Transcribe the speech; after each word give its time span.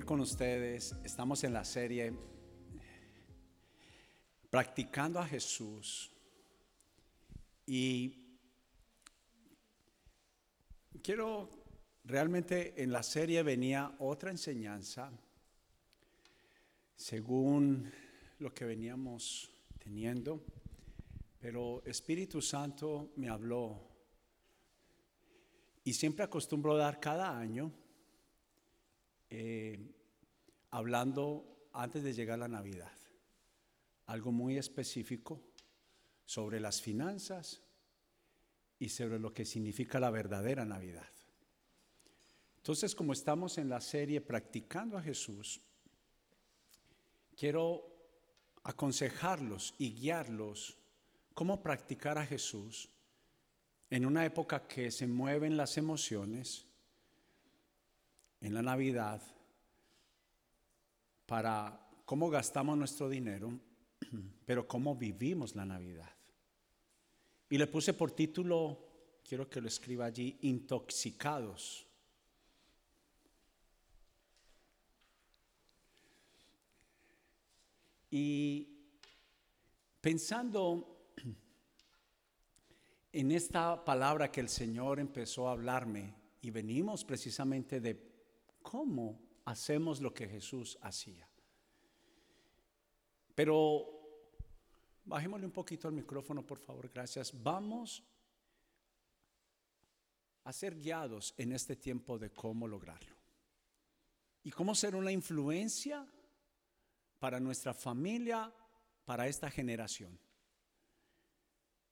con 0.00 0.20
ustedes. 0.20 0.96
Estamos 1.04 1.44
en 1.44 1.52
la 1.52 1.66
serie 1.66 2.14
Practicando 4.48 5.20
a 5.20 5.26
Jesús. 5.26 6.10
Y 7.66 8.38
quiero, 11.02 11.50
realmente 12.04 12.82
en 12.82 12.90
la 12.90 13.02
serie 13.02 13.42
venía 13.42 13.94
otra 13.98 14.30
enseñanza, 14.30 15.12
según 16.96 17.92
lo 18.38 18.54
que 18.54 18.64
veníamos 18.64 19.50
teniendo, 19.78 20.42
pero 21.38 21.82
Espíritu 21.84 22.40
Santo 22.40 23.12
me 23.16 23.28
habló 23.28 23.78
y 25.84 25.92
siempre 25.92 26.24
acostumbro 26.24 26.78
dar 26.78 26.98
cada 26.98 27.38
año 27.38 27.81
eh, 29.34 29.78
hablando 30.72 31.70
antes 31.72 32.02
de 32.02 32.12
llegar 32.12 32.38
la 32.38 32.48
Navidad, 32.48 32.92
algo 34.04 34.30
muy 34.30 34.58
específico 34.58 35.40
sobre 36.26 36.60
las 36.60 36.82
finanzas 36.82 37.62
y 38.78 38.90
sobre 38.90 39.18
lo 39.18 39.32
que 39.32 39.46
significa 39.46 39.98
la 39.98 40.10
verdadera 40.10 40.66
Navidad. 40.66 41.08
Entonces, 42.58 42.94
como 42.94 43.14
estamos 43.14 43.56
en 43.56 43.70
la 43.70 43.80
serie 43.80 44.20
Practicando 44.20 44.98
a 44.98 45.02
Jesús, 45.02 45.62
quiero 47.34 47.86
aconsejarlos 48.64 49.74
y 49.78 49.94
guiarlos 49.94 50.76
cómo 51.32 51.62
practicar 51.62 52.18
a 52.18 52.26
Jesús 52.26 52.90
en 53.88 54.04
una 54.04 54.26
época 54.26 54.68
que 54.68 54.90
se 54.90 55.06
mueven 55.06 55.56
las 55.56 55.78
emociones, 55.78 56.66
en 58.42 58.54
la 58.54 58.62
Navidad 58.62 59.22
para 61.26 61.80
cómo 62.04 62.28
gastamos 62.28 62.76
nuestro 62.76 63.08
dinero, 63.08 63.58
pero 64.44 64.66
cómo 64.66 64.94
vivimos 64.96 65.54
la 65.54 65.64
Navidad. 65.64 66.10
Y 67.48 67.56
le 67.56 67.66
puse 67.66 67.94
por 67.94 68.10
título, 68.10 69.20
quiero 69.26 69.48
que 69.48 69.60
lo 69.60 69.68
escriba 69.68 70.06
allí, 70.06 70.38
intoxicados. 70.42 71.86
Y 78.10 78.68
pensando 80.00 81.12
en 83.12 83.32
esta 83.32 83.84
palabra 83.84 84.30
que 84.30 84.40
el 84.40 84.48
Señor 84.48 84.98
empezó 84.98 85.48
a 85.48 85.52
hablarme, 85.52 86.14
y 86.42 86.50
venimos 86.50 87.04
precisamente 87.04 87.80
de 87.80 88.11
cómo 88.72 89.20
hacemos 89.44 90.00
lo 90.00 90.14
que 90.14 90.26
Jesús 90.26 90.78
hacía. 90.80 91.28
Pero 93.34 93.84
bajémosle 95.04 95.44
un 95.44 95.52
poquito 95.52 95.88
al 95.88 95.92
micrófono, 95.92 96.46
por 96.46 96.58
favor, 96.58 96.88
gracias. 96.88 97.30
Vamos 97.42 98.02
a 100.44 100.52
ser 100.54 100.74
guiados 100.74 101.34
en 101.36 101.52
este 101.52 101.76
tiempo 101.76 102.18
de 102.18 102.30
cómo 102.30 102.66
lograrlo. 102.66 103.14
Y 104.42 104.50
cómo 104.50 104.74
ser 104.74 104.96
una 104.96 105.12
influencia 105.12 106.06
para 107.18 107.38
nuestra 107.40 107.74
familia, 107.74 108.50
para 109.04 109.28
esta 109.28 109.50
generación. 109.50 110.18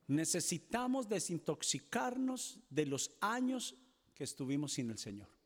Necesitamos 0.06 1.10
desintoxicarnos 1.10 2.58
de 2.70 2.86
los 2.86 3.14
años 3.20 3.76
que 4.14 4.24
estuvimos 4.24 4.72
sin 4.72 4.88
el 4.90 4.96
Señor. 4.96 5.39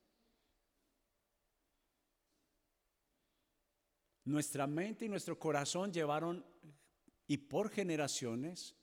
Nuestra 4.24 4.66
mente 4.66 5.04
y 5.04 5.08
nuestro 5.08 5.38
corazón 5.38 5.92
llevaron, 5.92 6.44
y 7.26 7.36
por 7.36 7.70
generaciones, 7.70 8.74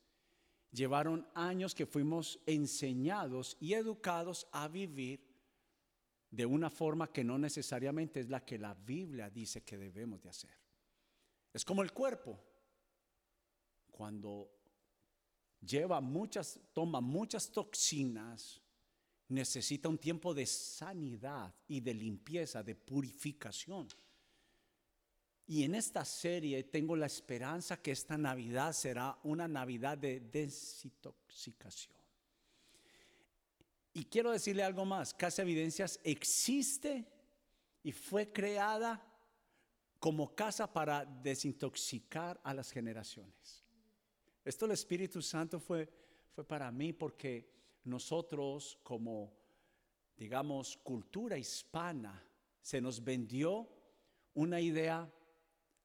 llevaron 0.72 1.28
años 1.34 1.76
que 1.76 1.86
fuimos 1.86 2.40
enseñados 2.46 3.58
y 3.60 3.74
educados 3.74 4.48
a 4.52 4.68
vivir 4.68 5.32
de 6.30 6.46
una 6.46 6.70
forma 6.70 7.12
que 7.12 7.24
no 7.24 7.38
necesariamente 7.38 8.22
es 8.22 8.30
la 8.30 8.46
que 8.46 8.58
la 8.58 8.74
Biblia 8.74 9.30
dice 9.30 9.64
que 9.64 9.78
debemos 9.78 10.22
de 10.22 10.30
hacer. 10.30 10.58
Es 11.54 11.66
como 11.66 11.82
el 11.82 11.92
cuerpo. 11.92 12.40
Cuando 13.90 14.50
lleva 15.60 16.00
muchas, 16.00 16.60
toma 16.74 17.02
muchas 17.02 17.52
toxinas, 17.52 18.62
necesita 19.28 19.90
un 19.90 19.98
tiempo 19.98 20.34
de 20.34 20.46
sanidad 20.46 21.54
y 21.68 21.82
de 21.82 21.94
limpieza, 21.94 22.64
de 22.64 22.76
purificación. 22.76 23.90
Y 25.52 25.66
en 25.66 25.76
esta 25.76 26.06
serie 26.06 26.64
tengo 26.64 26.96
la 26.96 27.08
esperanza 27.08 27.82
que 27.82 27.92
esta 27.92 28.18
Navidad 28.18 28.72
será 28.72 29.20
una 29.24 29.50
Navidad 29.50 29.98
de 29.98 30.22
desintoxicación. 30.22 31.94
Y 33.92 34.06
quiero 34.06 34.32
decirle 34.32 34.64
algo 34.64 34.86
más, 34.86 35.14
Casa 35.14 35.42
Evidencias 35.42 36.00
existe 36.06 37.06
y 37.84 37.92
fue 37.92 38.32
creada 38.32 39.06
como 40.00 40.34
casa 40.34 40.72
para 40.72 41.04
desintoxicar 41.04 42.40
a 42.46 42.54
las 42.54 42.72
generaciones. 42.72 43.66
Esto 44.46 44.64
el 44.64 44.72
Espíritu 44.72 45.22
Santo 45.22 45.60
fue, 45.60 45.90
fue 46.34 46.46
para 46.46 46.72
mí 46.72 46.94
porque 46.94 47.52
nosotros 47.84 48.80
como, 48.84 49.34
digamos, 50.16 50.78
cultura 50.78 51.38
hispana, 51.38 52.26
se 52.62 52.80
nos 52.80 53.04
vendió 53.04 53.68
una 54.34 54.62
idea 54.62 55.12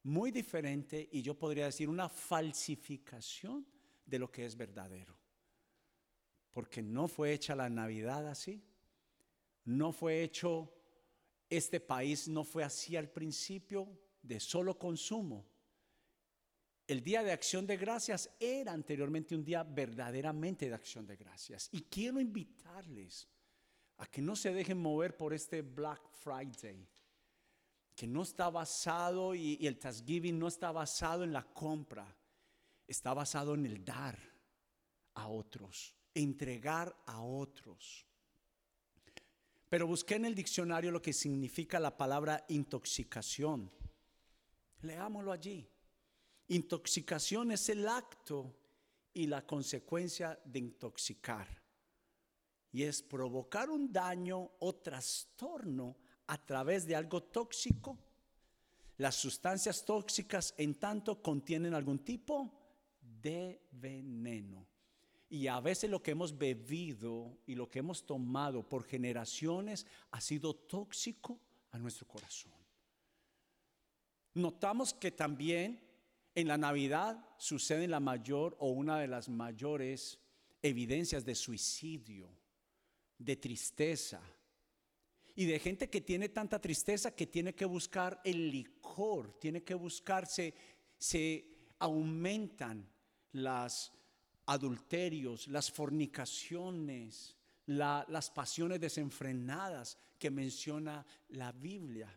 muy 0.06 0.31
diferente 0.31 1.09
y 1.11 1.21
yo 1.21 1.37
podría 1.37 1.65
decir 1.65 1.89
una 1.89 2.09
falsificación 2.09 3.67
de 4.05 4.19
lo 4.21 4.31
que 4.31 4.47
es 4.47 4.56
verdadero. 4.56 5.19
Porque 6.53 6.81
no 6.81 7.09
fue 7.09 7.33
hecha 7.33 7.56
la 7.56 7.69
Navidad 7.69 8.28
así, 8.28 8.62
no 9.65 9.91
fue 9.91 10.22
hecho, 10.22 10.72
este 11.50 11.81
país 11.81 12.28
no 12.28 12.45
fue 12.45 12.62
así 12.62 12.97
al 12.97 13.11
principio 13.11 13.89
de 14.22 14.39
solo 14.39 14.78
consumo. 14.78 15.45
El 16.87 17.03
día 17.03 17.25
de 17.25 17.33
acción 17.33 17.66
de 17.66 17.77
gracias 17.77 18.31
era 18.39 18.72
anteriormente 18.72 19.34
un 19.34 19.45
día 19.45 19.65
verdaderamente 19.65 20.69
de 20.69 20.75
acción 20.75 21.05
de 21.05 21.16
gracias. 21.16 21.69
Y 21.72 21.83
quiero 21.83 22.21
invitarles 22.21 23.28
a 23.97 24.06
que 24.06 24.22
no 24.22 24.37
se 24.37 24.53
dejen 24.53 24.78
mover 24.78 25.16
por 25.16 25.34
este 25.34 25.62
Black 25.62 26.09
Friday 26.11 26.89
que 27.97 28.07
no 28.07 28.23
está 28.23 28.51
basado 28.51 29.34
y, 29.34 29.67
el 29.67 29.79
Thanksgiving 29.79 30.39
no 30.39 30.49
está 30.49 30.71
basado 30.71 31.25
en 31.25 31.33
la 31.33 31.43
compra, 31.43 32.15
está 32.87 33.15
basado 33.15 33.55
en 33.55 33.65
el 33.65 33.83
dar 33.83 34.19
a 35.15 35.29
otros, 35.29 35.97
entregar 36.12 36.95
a 37.07 37.23
otros. 37.23 38.07
Pero 39.71 39.87
busqué 39.87 40.17
en 40.17 40.27
el 40.27 40.34
diccionario 40.34 40.91
lo 40.91 41.01
que 41.01 41.15
significa 41.15 41.81
la 41.81 41.97
palabra 41.97 42.45
intoxicación. 42.49 43.73
Leámoslo 44.83 45.33
allí. 45.33 45.67
Intoxicación 46.49 47.51
es 47.51 47.69
el 47.71 47.89
acto 47.89 48.55
y 49.15 49.27
la 49.27 49.45
consecuencia 49.47 50.39
de 50.45 50.59
intoxicar. 50.59 51.49
Y 52.71 52.83
es 52.83 53.03
provocar 53.03 53.71
un 53.71 53.91
daño 53.91 54.53
o 54.61 54.75
trastorno 54.77 55.97
a 56.26 56.38
través 56.38 56.87
de 56.87 56.97
algo 56.97 57.22
tóxico. 57.22 57.98
Las 58.98 59.14
sustancias 59.14 59.84
tóxicas 59.84 60.54
en 60.56 60.75
tanto 60.75 61.20
contienen 61.22 61.74
algún 61.74 61.98
tipo 61.98 62.53
de 63.01 63.60
veneno. 63.71 64.66
Y 65.28 65.48
a 65.48 65.60
veces 65.60 65.91
lo 65.91 66.03
que 66.03 66.12
hemos 66.12 66.36
bebido 66.36 67.39
y 67.47 67.54
lo 67.54 67.68
que 67.68 67.80
hemos 67.80 68.06
tomado 68.06 68.62
por 68.68 68.84
generaciones 68.84 69.86
ha 70.12 70.21
sido 70.21 70.54
tóxico 70.54 71.39
a 71.72 71.78
nuestro 71.78 72.06
corazón. 72.06 72.53
Notamos 74.34 74.95
que 74.95 75.10
también 75.10 75.80
en 76.34 76.48
la 76.48 76.59
Navidad 76.59 77.18
sucede 77.39 77.89
la 77.89 78.01
mayor 78.01 78.56
o 78.60 78.68
una 78.68 78.98
de 78.98 79.09
las 79.09 79.28
mayores 79.28 80.21
evidencias 80.62 81.24
de 81.24 81.34
suicidio, 81.34 82.28
de 83.18 83.36
tristeza, 83.36 84.21
y 85.36 85.44
de 85.44 85.59
gente 85.59 85.91
que 85.91 86.00
tiene 86.00 86.30
tanta 86.30 86.59
tristeza 86.59 87.15
que 87.15 87.27
tiene 87.27 87.54
que 87.54 87.66
buscar 87.66 88.21
el 88.24 88.50
licor, 88.50 89.38
tiene 89.38 89.62
que 89.62 89.74
buscarse, 89.74 90.54
se 90.98 91.47
aumentan 91.78 92.88
las 93.33 93.92
adulterios, 94.47 95.47
las 95.48 95.71
fornicaciones, 95.71 97.36
las 97.66 98.30
pasiones 98.30 98.80
desenfrenadas 98.80 99.98
que 100.18 100.30
menciona 100.30 101.04
la 101.28 101.53
Biblia. 101.53 102.09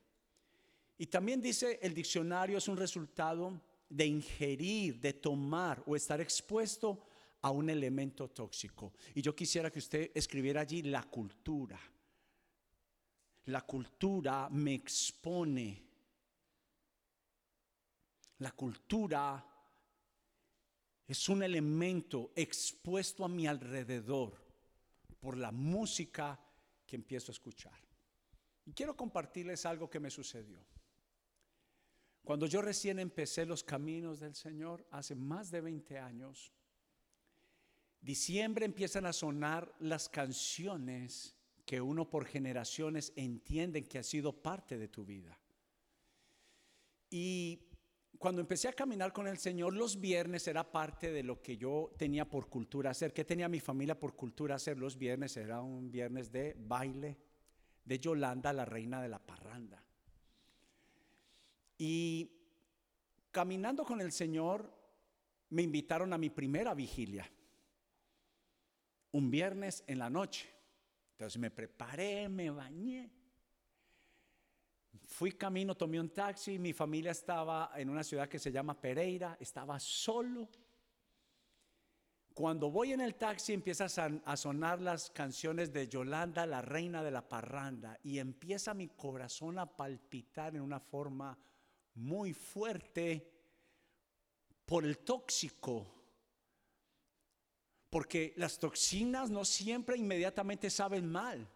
Y 0.97 1.07
también 1.07 1.41
dice 1.41 1.77
el 1.81 1.93
diccionario 1.93 2.57
es 2.57 2.69
un 2.69 2.77
resultado 2.77 3.61
de 3.89 4.05
ingerir, 4.05 4.97
de 5.01 5.11
tomar 5.11 5.83
o 5.85 5.95
estar 5.97 6.21
expuesto 6.21 7.05
a 7.41 7.51
un 7.51 7.69
elemento 7.69 8.29
tóxico. 8.29 8.93
Y 9.13 9.21
yo 9.21 9.35
quisiera 9.35 9.69
que 9.69 9.79
usted 9.79 10.11
escribiera 10.13 10.61
allí 10.61 10.83
la 10.83 11.03
cultura 11.03 11.79
la 13.49 13.61
cultura 13.65 14.47
me 14.49 14.75
expone. 14.75 15.83
La 18.39 18.51
cultura 18.51 19.45
es 21.07 21.29
un 21.29 21.43
elemento 21.43 22.31
expuesto 22.35 23.25
a 23.25 23.27
mi 23.27 23.47
alrededor 23.47 24.33
por 25.19 25.35
la 25.35 25.51
música 25.51 26.39
que 26.85 26.95
empiezo 26.95 27.31
a 27.31 27.33
escuchar. 27.33 27.79
Y 28.65 28.73
quiero 28.73 28.95
compartirles 28.95 29.65
algo 29.65 29.89
que 29.89 29.99
me 29.99 30.11
sucedió. 30.11 30.63
Cuando 32.23 32.45
yo 32.45 32.61
recién 32.61 32.99
empecé 32.99 33.45
los 33.45 33.63
caminos 33.63 34.19
del 34.19 34.35
Señor, 34.35 34.85
hace 34.91 35.15
más 35.15 35.49
de 35.49 35.61
20 35.61 35.97
años, 35.97 36.53
diciembre 37.99 38.65
empiezan 38.65 39.07
a 39.07 39.13
sonar 39.13 39.73
las 39.79 40.07
canciones 40.07 41.38
que 41.69 41.79
uno 41.79 42.09
por 42.09 42.25
generaciones 42.25 43.13
entienden 43.15 43.85
que 43.85 43.99
ha 43.99 44.03
sido 44.03 44.33
parte 44.33 44.79
de 44.79 44.87
tu 44.87 45.05
vida. 45.05 45.37
Y 47.11 47.59
cuando 48.17 48.41
empecé 48.41 48.69
a 48.69 48.73
caminar 48.73 49.13
con 49.13 49.27
el 49.27 49.37
Señor, 49.37 49.75
los 49.75 49.99
viernes 49.99 50.47
era 50.47 50.71
parte 50.71 51.11
de 51.11 51.21
lo 51.21 51.43
que 51.43 51.57
yo 51.57 51.93
tenía 51.95 52.27
por 52.27 52.49
cultura 52.49 52.89
hacer. 52.89 53.13
¿Qué 53.13 53.23
tenía 53.23 53.47
mi 53.47 53.59
familia 53.59 53.99
por 53.99 54.15
cultura 54.15 54.55
hacer 54.55 54.79
los 54.79 54.97
viernes? 54.97 55.37
Era 55.37 55.61
un 55.61 55.91
viernes 55.91 56.31
de 56.31 56.55
baile 56.57 57.19
de 57.85 57.99
Yolanda, 57.99 58.51
la 58.51 58.65
reina 58.65 58.99
de 58.99 59.09
la 59.09 59.19
parranda. 59.19 59.83
Y 61.77 62.31
caminando 63.29 63.85
con 63.85 64.01
el 64.01 64.11
Señor, 64.11 64.75
me 65.51 65.61
invitaron 65.61 66.13
a 66.13 66.17
mi 66.17 66.31
primera 66.31 66.73
vigilia. 66.73 67.31
Un 69.11 69.29
viernes 69.29 69.83
en 69.85 69.99
la 69.99 70.09
noche. 70.09 70.58
Entonces 71.19 71.39
me 71.39 71.51
preparé, 71.51 72.29
me 72.29 72.49
bañé 72.49 73.11
Fui 75.09 75.31
camino, 75.31 75.75
tomé 75.75 75.99
un 75.99 76.09
taxi, 76.09 76.59
mi 76.59 76.71
familia 76.71 77.11
estaba 77.11 77.71
en 77.75 77.89
una 77.89 78.03
ciudad 78.03 78.29
que 78.29 78.37
se 78.37 78.51
llama 78.51 78.79
Pereira, 78.79 79.35
estaba 79.39 79.79
solo. 79.79 80.47
Cuando 82.33 82.69
voy 82.69 82.93
en 82.93 83.01
el 83.01 83.15
taxi 83.15 83.53
empiezan 83.53 84.21
a 84.23 84.37
sonar 84.37 84.79
las 84.79 85.09
canciones 85.09 85.73
de 85.73 85.87
Yolanda, 85.87 86.45
la 86.45 86.61
reina 86.61 87.03
de 87.03 87.09
la 87.09 87.27
parranda, 87.27 87.99
y 88.03 88.19
empieza 88.19 88.75
mi 88.75 88.89
corazón 88.89 89.57
a 89.57 89.65
palpitar 89.65 90.55
en 90.55 90.61
una 90.61 90.79
forma 90.79 91.37
muy 91.95 92.31
fuerte 92.33 93.29
por 94.65 94.85
el 94.85 94.99
tóxico. 94.99 95.98
Porque 97.89 98.33
las 98.37 98.59
toxinas 98.59 99.29
no 99.29 99.43
siempre 99.45 99.97
inmediatamente 99.97 100.69
saben 100.69 101.09
mal. 101.09 101.47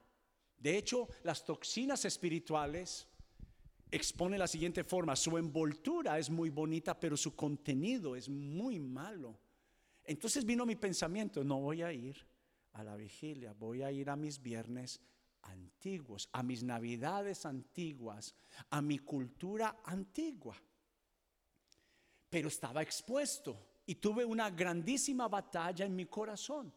De 0.58 0.78
hecho, 0.78 1.08
las 1.24 1.46
toxinas 1.46 2.06
espirituales 2.06 3.08
expone 3.92 4.38
la 4.38 4.48
siguiente 4.48 4.84
forma, 4.84 5.16
su 5.16 5.38
envoltura 5.38 6.18
es 6.18 6.30
muy 6.30 6.50
bonita, 6.50 7.00
pero 7.00 7.16
su 7.16 7.36
contenido 7.36 8.16
es 8.16 8.28
muy 8.28 8.80
malo. 8.80 9.38
Entonces 10.04 10.44
vino 10.46 10.66
mi 10.66 10.76
pensamiento, 10.76 11.44
no 11.44 11.60
voy 11.60 11.84
a 11.84 11.94
ir 11.94 12.18
a 12.74 12.84
la 12.84 12.96
vigilia, 12.96 13.54
voy 13.54 13.84
a 13.84 13.92
ir 13.92 14.10
a 14.10 14.16
mis 14.16 14.42
viernes 14.42 15.00
antiguos, 15.44 16.30
a 16.32 16.42
mis 16.42 16.64
navidades 16.64 17.46
antiguas, 17.46 18.34
a 18.70 18.82
mi 18.82 19.00
cultura 19.00 19.82
antigua. 19.84 20.56
Pero 22.30 22.48
estaba 22.48 22.82
expuesto 22.82 23.73
y 23.86 23.96
tuve 23.96 24.24
una 24.24 24.50
grandísima 24.50 25.28
batalla 25.28 25.86
en 25.86 25.96
mi 25.96 26.06
corazón, 26.06 26.74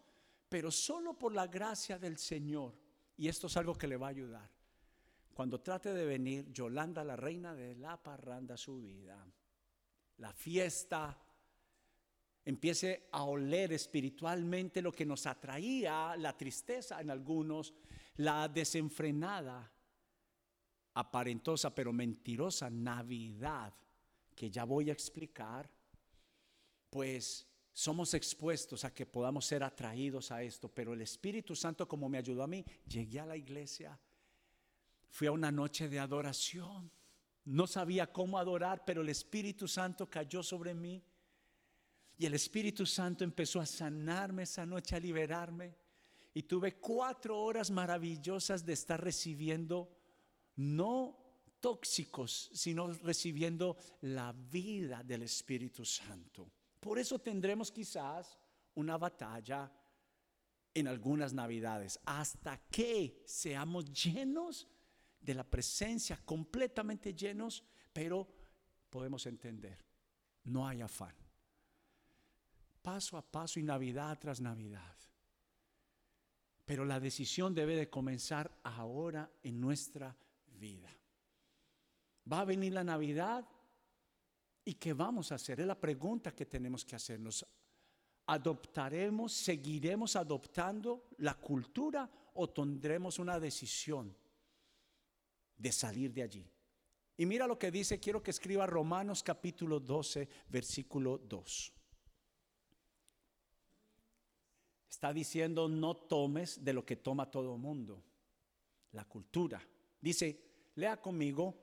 pero 0.48 0.70
solo 0.70 1.14
por 1.14 1.32
la 1.32 1.46
gracia 1.46 1.98
del 1.98 2.18
Señor. 2.18 2.74
Y 3.16 3.28
esto 3.28 3.46
es 3.46 3.56
algo 3.56 3.74
que 3.74 3.88
le 3.88 3.96
va 3.96 4.08
a 4.08 4.10
ayudar 4.10 4.56
cuando 5.36 5.60
trate 5.60 5.92
de 5.92 6.06
venir 6.06 6.50
Yolanda, 6.50 7.04
la 7.04 7.14
reina 7.14 7.54
de 7.54 7.74
la 7.74 8.02
parranda, 8.02 8.56
su 8.56 8.80
vida, 8.80 9.22
la 10.16 10.32
fiesta, 10.32 11.14
empiece 12.42 13.10
a 13.12 13.24
oler 13.24 13.74
espiritualmente 13.74 14.80
lo 14.80 14.90
que 14.90 15.04
nos 15.04 15.26
atraía, 15.26 16.16
la 16.16 16.34
tristeza 16.34 17.02
en 17.02 17.10
algunos, 17.10 17.74
la 18.16 18.48
desenfrenada, 18.48 19.70
aparentosa 20.94 21.74
pero 21.74 21.92
mentirosa 21.92 22.70
Navidad, 22.70 23.74
que 24.34 24.50
ya 24.50 24.64
voy 24.64 24.88
a 24.88 24.94
explicar, 24.94 25.68
pues 26.90 27.46
somos 27.72 28.14
expuestos 28.14 28.84
a 28.84 28.94
que 28.94 29.06
podamos 29.06 29.44
ser 29.46 29.62
atraídos 29.62 30.30
a 30.30 30.42
esto, 30.42 30.68
pero 30.68 30.94
el 30.94 31.02
Espíritu 31.02 31.54
Santo 31.54 31.86
como 31.86 32.08
me 32.08 32.18
ayudó 32.18 32.42
a 32.42 32.46
mí, 32.46 32.64
llegué 32.86 33.20
a 33.20 33.26
la 33.26 33.36
iglesia 33.36 33.98
Fui 35.16 35.26
a 35.26 35.32
una 35.32 35.50
noche 35.50 35.88
de 35.88 35.98
adoración. 35.98 36.90
No 37.46 37.66
sabía 37.66 38.12
cómo 38.12 38.38
adorar, 38.38 38.84
pero 38.84 39.00
el 39.00 39.08
Espíritu 39.08 39.66
Santo 39.66 40.10
cayó 40.10 40.42
sobre 40.42 40.74
mí. 40.74 41.02
Y 42.18 42.26
el 42.26 42.34
Espíritu 42.34 42.84
Santo 42.84 43.24
empezó 43.24 43.58
a 43.60 43.64
sanarme 43.64 44.42
esa 44.42 44.66
noche, 44.66 44.94
a 44.94 45.00
liberarme. 45.00 45.74
Y 46.34 46.42
tuve 46.42 46.74
cuatro 46.74 47.40
horas 47.40 47.70
maravillosas 47.70 48.66
de 48.66 48.74
estar 48.74 49.02
recibiendo, 49.02 49.88
no 50.56 51.16
tóxicos, 51.60 52.50
sino 52.52 52.92
recibiendo 52.92 53.78
la 54.02 54.32
vida 54.32 55.02
del 55.02 55.22
Espíritu 55.22 55.82
Santo. 55.86 56.52
Por 56.86 57.00
eso 57.00 57.18
tendremos 57.18 57.72
quizás 57.72 58.38
una 58.76 58.96
batalla 58.96 59.72
en 60.72 60.86
algunas 60.86 61.32
navidades, 61.32 61.98
hasta 62.04 62.58
que 62.68 63.24
seamos 63.26 63.92
llenos 63.92 64.68
de 65.20 65.34
la 65.34 65.42
presencia, 65.42 66.16
completamente 66.24 67.12
llenos, 67.12 67.64
pero 67.92 68.28
podemos 68.88 69.26
entender, 69.26 69.84
no 70.44 70.64
hay 70.64 70.80
afán. 70.80 71.16
Paso 72.82 73.16
a 73.16 73.22
paso 73.32 73.58
y 73.58 73.64
Navidad 73.64 74.16
tras 74.20 74.40
Navidad. 74.40 74.96
Pero 76.64 76.84
la 76.84 77.00
decisión 77.00 77.52
debe 77.52 77.74
de 77.74 77.90
comenzar 77.90 78.60
ahora 78.62 79.28
en 79.42 79.60
nuestra 79.60 80.16
vida. 80.52 80.96
Va 82.30 82.42
a 82.42 82.44
venir 82.44 82.74
la 82.74 82.84
Navidad 82.84 83.44
y 84.66 84.74
¿qué 84.74 84.92
vamos 84.92 85.32
a 85.32 85.36
hacer? 85.36 85.60
Es 85.60 85.66
la 85.66 85.80
pregunta 85.80 86.34
que 86.34 86.44
tenemos 86.44 86.84
que 86.84 86.96
hacernos. 86.96 87.46
¿Adoptaremos, 88.26 89.32
seguiremos 89.32 90.14
adoptando 90.16 91.08
la 91.18 91.34
cultura 91.34 92.10
o 92.34 92.50
tendremos 92.50 93.18
una 93.18 93.40
decisión? 93.40 94.14
de 95.56 95.72
salir 95.72 96.12
de 96.12 96.22
allí. 96.22 96.50
Y 97.16 97.24
mira 97.24 97.46
lo 97.46 97.58
que 97.58 97.70
dice, 97.70 97.98
quiero 97.98 98.22
que 98.22 98.30
escriba 98.30 98.66
Romanos 98.66 99.22
capítulo 99.22 99.80
12, 99.80 100.28
versículo 100.48 101.18
2. 101.18 101.72
Está 104.90 105.12
diciendo, 105.12 105.68
no 105.68 105.96
tomes 105.96 106.62
de 106.62 106.72
lo 106.72 106.84
que 106.84 106.96
toma 106.96 107.30
todo 107.30 107.56
mundo, 107.56 108.02
la 108.92 109.04
cultura. 109.04 109.66
Dice, 110.00 110.70
lea 110.74 111.00
conmigo, 111.00 111.54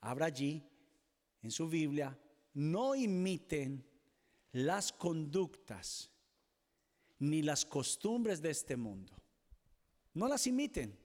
abra 0.00 0.26
allí 0.26 0.66
en 1.42 1.50
su 1.50 1.68
Biblia, 1.68 2.18
no 2.54 2.94
imiten 2.94 3.86
las 4.52 4.92
conductas 4.92 6.10
ni 7.18 7.42
las 7.42 7.64
costumbres 7.64 8.40
de 8.40 8.50
este 8.50 8.76
mundo. 8.76 9.14
No 10.14 10.26
las 10.26 10.46
imiten 10.46 10.98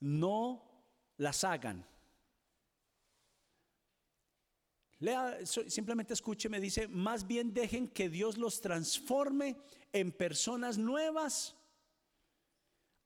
no 0.00 0.62
las 1.18 1.44
hagan. 1.44 1.86
Simplemente 5.44 6.12
escúcheme, 6.12 6.60
dice, 6.60 6.88
más 6.88 7.26
bien 7.26 7.54
dejen 7.54 7.88
que 7.88 8.10
Dios 8.10 8.36
los 8.36 8.60
transforme 8.60 9.56
en 9.92 10.12
personas 10.12 10.76
nuevas 10.76 11.56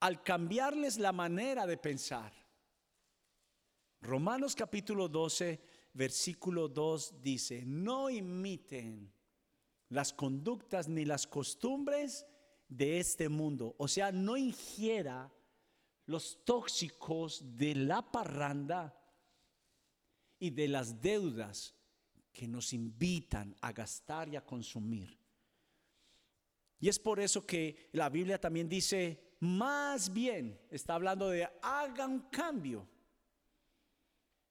al 0.01 0.21
cambiarles 0.23 0.97
la 0.97 1.13
manera 1.13 1.65
de 1.65 1.77
pensar. 1.77 2.33
Romanos 4.05 4.55
capítulo 4.55 5.09
12, 5.09 5.59
versículo 5.93 6.67
2 6.69 7.21
dice, 7.21 7.63
no 7.65 8.09
imiten 8.09 9.11
las 9.89 10.13
conductas 10.13 10.87
ni 10.87 11.05
las 11.05 11.25
costumbres 11.25 12.27
de 12.69 12.99
este 12.99 13.29
mundo. 13.29 13.75
O 13.79 13.87
sea, 13.87 14.11
no 14.11 14.37
ingiera 14.37 15.33
los 16.05 16.45
tóxicos 16.45 17.57
de 17.57 17.73
la 17.73 18.11
parranda 18.11 18.95
y 20.37 20.51
de 20.51 20.67
las 20.67 21.01
deudas 21.01 21.75
que 22.31 22.47
nos 22.47 22.73
invitan 22.73 23.55
a 23.61 23.71
gastar 23.71 24.29
y 24.29 24.35
a 24.35 24.45
consumir. 24.45 25.17
Y 26.79 26.89
es 26.89 26.99
por 26.99 27.19
eso 27.19 27.43
que 27.45 27.89
la 27.93 28.09
Biblia 28.09 28.39
también 28.39 28.69
dice, 28.69 29.35
más 29.39 30.13
bien, 30.13 30.59
está 30.69 30.93
hablando 30.93 31.29
de 31.29 31.49
hagan 31.63 32.29
cambio. 32.29 32.87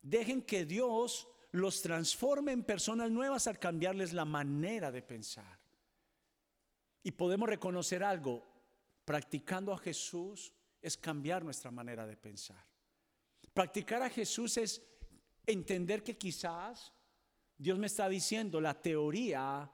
Dejen 0.05 0.43
que 0.43 0.67
Dios 0.67 1.27
los 1.53 1.81
transforme 1.81 2.53
en 2.53 2.63
personas 2.63 3.11
nuevas 3.11 3.47
al 3.47 3.59
cambiarles 3.59 4.13
la 4.13 4.27
manera 4.27 4.93
de 4.93 5.01
pensar. 5.01 5.59
Y 7.03 7.11
podemos 7.13 7.49
reconocer 7.49 8.05
algo, 8.05 8.45
practicando 9.05 9.73
a 9.73 9.79
Jesús, 9.79 10.53
es 10.83 10.99
cambiar 10.99 11.43
nuestra 11.43 11.71
manera 11.71 12.07
de 12.07 12.19
pensar. 12.19 12.63
Practicar 13.55 14.03
a 14.03 14.11
Jesús 14.11 14.59
es 14.59 14.83
entender 15.47 16.03
que 16.03 16.19
quizás 16.19 16.93
Dios 17.57 17.79
me 17.79 17.87
está 17.87 18.07
diciendo 18.07 18.61
la 18.61 18.75
teoría 18.81 19.71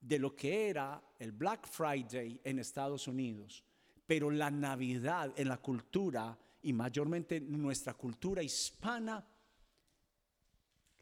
de 0.00 0.18
lo 0.18 0.34
que 0.34 0.70
era 0.70 1.00
el 1.20 1.30
Black 1.30 1.68
Friday 1.68 2.40
en 2.42 2.58
Estados 2.58 3.06
Unidos, 3.06 3.62
pero 4.04 4.28
la 4.28 4.50
Navidad 4.50 5.32
en 5.36 5.48
la 5.48 5.58
cultura 5.58 6.36
y 6.62 6.72
mayormente 6.72 7.40
nuestra 7.40 7.94
cultura 7.94 8.42
hispana, 8.42 9.24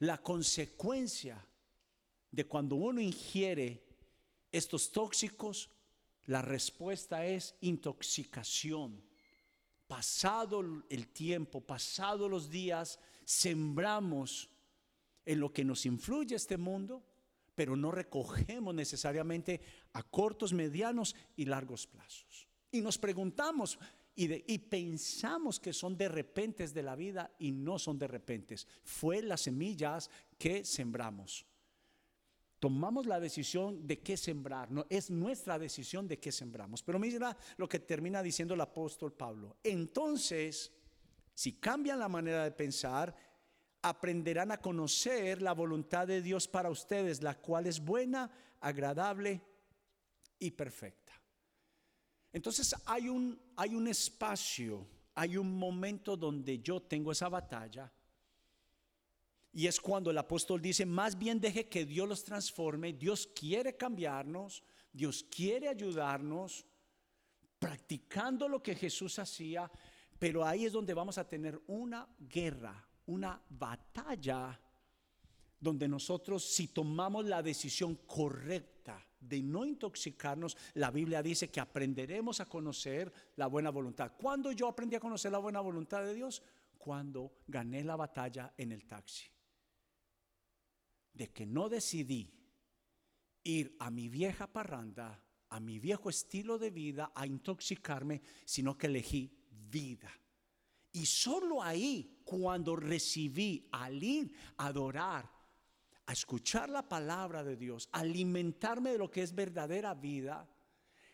la 0.01 0.19
consecuencia 0.19 1.47
de 2.31 2.47
cuando 2.47 2.77
uno 2.77 3.01
ingiere 3.01 3.83
estos 4.51 4.91
tóxicos, 4.91 5.71
la 6.27 6.43
respuesta 6.43 7.25
es 7.27 7.55
intoxicación. 7.61 9.03
Pasado 9.87 10.63
el 10.89 11.09
tiempo, 11.09 11.61
pasado 11.61 12.29
los 12.29 12.49
días, 12.51 12.99
sembramos 13.25 14.49
en 15.25 15.41
lo 15.41 15.53
que 15.53 15.65
nos 15.65 15.85
influye 15.87 16.35
este 16.35 16.57
mundo, 16.57 17.03
pero 17.55 17.77
no 17.77 17.91
recogemos 17.91 18.75
necesariamente 18.75 19.61
a 19.93 20.03
cortos, 20.03 20.53
medianos 20.53 21.15
y 21.37 21.45
largos 21.45 21.87
plazos. 21.87 22.49
Y 22.73 22.81
nos 22.81 22.97
preguntamos 22.97 23.79
y, 24.17 24.59
pensamos 24.59 25.59
que 25.59 25.73
son 25.73 25.97
de 25.97 26.09
repentes 26.09 26.75
de 26.75 26.83
la 26.83 26.95
vida 26.95 27.31
y 27.39 27.53
no 27.53 27.79
son 27.79 27.99
de 27.99 28.07
repentes. 28.07 28.67
Fue 28.83 29.23
las 29.23 29.43
semillas 29.43 30.11
que 30.37 30.65
sembramos. 30.65 31.47
Tomamos 32.59 33.07
la 33.07 33.19
decisión 33.19 33.87
de 33.87 34.01
qué 34.01 34.19
sembrar, 34.19 34.69
es 34.91 35.11
nuestra 35.11 35.59
decisión 35.59 36.07
de 36.07 36.19
qué 36.19 36.31
sembramos. 36.31 36.83
Pero 36.83 36.99
mira 36.99 37.35
lo 37.57 37.67
que 37.67 37.79
termina 37.79 38.23
diciendo 38.23 38.53
el 38.53 38.61
apóstol 38.61 39.15
Pablo. 39.15 39.57
Entonces, 39.63 40.71
si 41.33 41.55
cambian 41.55 41.99
la 41.99 42.09
manera 42.09 42.45
de 42.45 42.51
pensar, 42.51 43.17
aprenderán 43.81 44.53
a 44.53 44.61
conocer 44.61 45.41
la 45.41 45.55
voluntad 45.55 46.07
de 46.07 46.21
Dios 46.21 46.47
para 46.49 46.69
ustedes, 46.69 47.23
la 47.23 47.39
cual 47.39 47.67
es 47.67 47.81
buena, 47.81 48.31
agradable 48.61 49.41
y 50.39 50.51
perfecta. 50.51 51.00
Entonces 52.33 52.75
hay 52.87 53.09
un, 53.09 53.41
hay 53.57 53.75
un 53.75 53.89
espacio, 53.89 54.87
hay 55.15 55.37
un 55.37 55.59
momento 55.59 56.17
donde 56.17 56.61
yo 56.61 56.81
tengo 56.81 57.13
esa 57.13 57.29
batalla 57.29 57.93
y 59.53 59.67
es 59.67 59.81
cuando 59.81 60.11
el 60.11 60.19
apóstol 60.19 60.63
dice, 60.63 60.87
más 60.87 61.19
bien 61.19 61.41
deje 61.41 61.69
que 61.69 61.85
Dios 61.85 62.09
los 62.09 62.23
transforme, 62.23 62.93
Dios 62.93 63.27
quiere 63.35 63.77
cambiarnos, 63.77 64.63
Dios 64.93 65.25
quiere 65.25 65.69
ayudarnos, 65.69 66.65
practicando 67.59 68.49
lo 68.49 68.63
que 68.63 68.77
Jesús 68.77 69.19
hacía, 69.19 69.71
pero 70.19 70.45
ahí 70.45 70.67
es 70.67 70.73
donde 70.73 70.95
vamos 70.95 71.19
a 71.19 71.29
tener 71.29 71.61
una 71.67 72.09
guerra, 72.19 72.89
una 73.07 73.43
batalla, 73.49 74.59
donde 75.59 75.89
nosotros 75.89 76.45
si 76.45 76.69
tomamos 76.69 77.25
la 77.25 77.43
decisión 77.43 77.97
correcta 78.07 79.05
de 79.21 79.43
no 79.43 79.65
intoxicarnos, 79.65 80.57
la 80.75 80.91
Biblia 80.91 81.23
dice 81.23 81.51
que 81.51 81.61
aprenderemos 81.61 82.41
a 82.41 82.47
conocer 82.47 83.13
la 83.37 83.47
buena 83.47 83.71
voluntad. 83.71 84.13
¿Cuándo 84.19 84.51
yo 84.53 84.69
aprendí 84.69 84.97
a 84.97 85.01
conocer 85.01 85.31
la 85.31 85.39
buena 85.39 85.61
voluntad 85.61 86.03
de 86.03 86.15
Dios? 86.15 86.43
Cuando 86.79 87.33
gané 87.47 87.85
la 87.85 87.97
batalla 87.97 88.55
en 88.57 88.73
el 88.73 88.87
taxi 88.87 89.31
de 91.13 91.31
que 91.31 91.45
no 91.47 91.69
decidí 91.69 92.33
ir 93.45 93.77
a 93.79 93.91
mi 93.91 94.09
vieja 94.09 94.47
parranda, 94.47 95.23
a 95.51 95.61
mi 95.61 95.79
viejo 95.79 96.09
estilo 96.09 96.59
de 96.59 96.71
vida, 96.71 97.13
a 97.15 97.27
intoxicarme, 97.27 98.23
sino 98.45 98.79
que 98.79 98.87
elegí 98.87 99.31
vida. 99.51 100.11
Y 100.93 101.07
solo 101.07 101.63
ahí, 101.63 102.23
cuando 102.25 102.77
recibí 102.77 103.69
al 103.73 104.03
ir 104.03 104.33
a 104.57 104.67
adorar, 104.67 105.31
a 106.11 106.13
escuchar 106.13 106.69
la 106.69 106.89
palabra 106.89 107.45
de 107.45 107.57
Dios, 107.57 107.89
alimentarme 107.93 108.91
de 108.91 108.99
lo 108.99 109.09
que 109.09 109.23
es 109.23 109.33
verdadera 109.33 109.95
vida, 109.95 110.51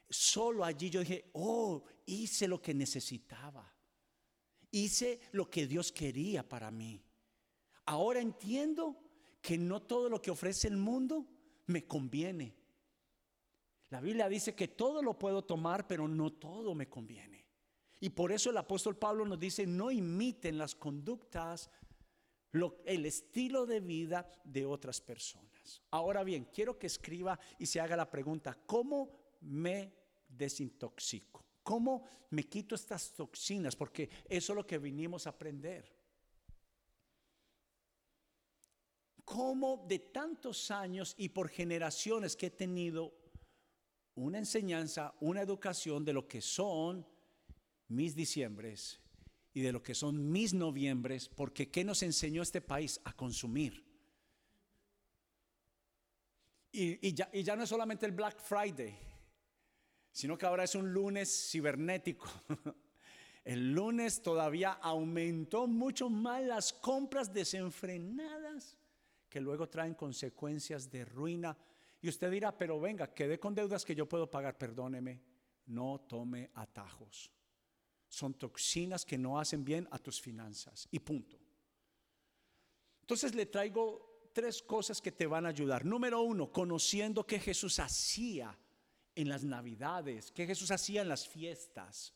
solo 0.09 0.65
allí 0.65 0.89
yo 0.89 1.01
dije, 1.01 1.29
oh, 1.35 1.85
hice 2.07 2.49
lo 2.49 2.63
que 2.63 2.73
necesitaba. 2.73 3.71
Hice 4.71 5.21
lo 5.33 5.51
que 5.51 5.67
Dios 5.67 5.93
quería 5.93 6.49
para 6.49 6.71
mí. 6.71 7.05
Ahora 7.85 8.21
entiendo 8.21 8.97
que 9.43 9.59
no 9.59 9.83
todo 9.83 10.09
lo 10.09 10.23
que 10.23 10.31
ofrece 10.31 10.67
el 10.67 10.79
mundo 10.79 11.27
me 11.67 11.87
conviene. 11.87 12.57
La 13.91 14.01
Biblia 14.01 14.31
dice 14.31 14.55
que 14.55 14.69
todo 14.69 15.03
lo 15.03 15.19
puedo 15.19 15.45
tomar, 15.45 15.87
pero 15.87 16.09
no 16.09 16.33
todo 16.33 16.75
me 16.75 16.89
conviene. 16.89 17.45
Y 18.01 18.09
por 18.09 18.33
eso 18.33 18.49
el 18.49 18.57
apóstol 18.57 18.97
Pablo 18.97 19.27
nos 19.27 19.39
dice, 19.39 19.67
no 19.67 19.91
imiten 19.91 20.57
las 20.57 20.75
conductas, 20.75 21.71
el 22.85 23.07
estilo 23.07 23.67
de 23.67 23.81
vida 23.81 24.29
de 24.45 24.65
otras 24.65 25.01
personas. 25.01 25.83
Ahora 25.91 26.25
bien, 26.25 26.49
quiero 26.53 26.79
que 26.79 26.87
escriba 26.87 27.39
y 27.59 27.67
se 27.67 27.81
haga 27.81 27.97
la 27.97 28.11
pregunta, 28.11 28.59
¿cómo 28.67 29.11
me 29.41 29.93
desintoxico? 30.29 31.45
¿Cómo 31.63 32.05
me 32.31 32.45
quito 32.45 32.75
estas 32.75 33.13
toxinas? 33.13 33.75
Porque 33.75 34.09
eso 34.29 34.53
es 34.53 34.57
lo 34.57 34.67
que 34.67 34.79
vinimos 34.79 35.27
a 35.27 35.31
aprender. 35.31 35.97
cómo 39.27 39.85
de 39.89 39.99
tantos 39.99 40.71
años 40.71 41.15
y 41.19 41.29
por 41.29 41.49
generaciones 41.49 42.37
que 42.37 42.47
he 42.47 42.51
tenido 42.51 43.13
una 44.15 44.39
enseñanza, 44.39 45.15
una 45.21 45.43
educación 45.43 46.05
de 46.05 46.13
lo 46.13 46.29
que 46.29 46.41
son 46.41 47.05
mis 47.89 48.15
diciembres 48.15 49.01
y 49.57 49.63
de 49.63 49.73
lo 49.73 49.83
que 49.83 49.95
son 49.95 50.31
mis 50.31 50.53
noviembres, 50.53 51.31
porque 51.31 51.71
¿qué 51.71 51.83
nos 51.83 52.03
enseñó 52.03 52.43
este 52.43 52.61
país? 52.61 53.01
A 53.05 53.15
consumir. 53.15 53.83
Y, 56.71 57.15
ya, 57.15 57.31
y 57.33 57.43
ya 57.43 57.57
no 57.57 57.63
es 57.63 57.71
solamente 57.71 58.05
el 58.05 58.13
Black 58.13 58.39
Friday, 58.39 58.95
sino 60.13 60.37
que 60.37 60.45
ahora 60.45 60.65
es 60.65 60.75
un 60.75 60.93
lunes 60.93 61.49
cibernético. 61.51 62.31
El 63.45 63.73
lunes 63.73 64.21
todavía 64.21 64.73
aumentó 64.73 65.67
mucho 65.67 66.11
más 66.11 66.43
las 66.43 66.73
compras 66.75 67.33
desenfrenadas 67.33 68.77
que 69.31 69.41
luego 69.41 69.71
traen 69.71 69.95
consecuencias 69.95 70.91
de 70.91 71.07
ruina. 71.07 71.57
Y 72.03 72.11
usted 72.11 72.31
dirá, 72.31 72.59
pero 72.59 72.79
venga, 72.79 73.15
quedé 73.15 73.39
con 73.41 73.55
deudas 73.55 73.87
que 73.87 73.95
yo 73.95 74.07
puedo 74.07 74.29
pagar, 74.29 74.59
perdóneme, 74.59 75.23
no 75.65 76.05
tome 76.07 76.51
atajos. 76.55 77.36
Son 78.09 78.35
toxinas 78.35 79.05
que 79.05 79.19
no 79.19 79.39
hacen 79.39 79.65
bien 79.65 79.89
a 79.91 79.99
tus 79.99 80.21
finanzas. 80.21 80.89
Y 80.91 80.99
punto. 80.99 81.39
Entonces 83.01 83.35
le 83.35 83.47
traigo 83.47 84.31
tres 84.33 84.63
cosas 84.63 85.01
que 85.01 85.13
te 85.13 85.27
van 85.27 85.47
a 85.47 85.51
ayudar. 85.51 85.85
Número 85.85 86.21
uno, 86.21 86.53
conociendo 86.53 87.27
qué 87.27 87.39
Jesús 87.39 87.79
hacía 87.79 88.57
en 89.15 89.29
las 89.29 89.45
navidades, 89.45 90.31
qué 90.31 90.47
Jesús 90.47 90.71
hacía 90.71 91.03
en 91.03 91.09
las 91.09 91.27
fiestas. 91.27 92.13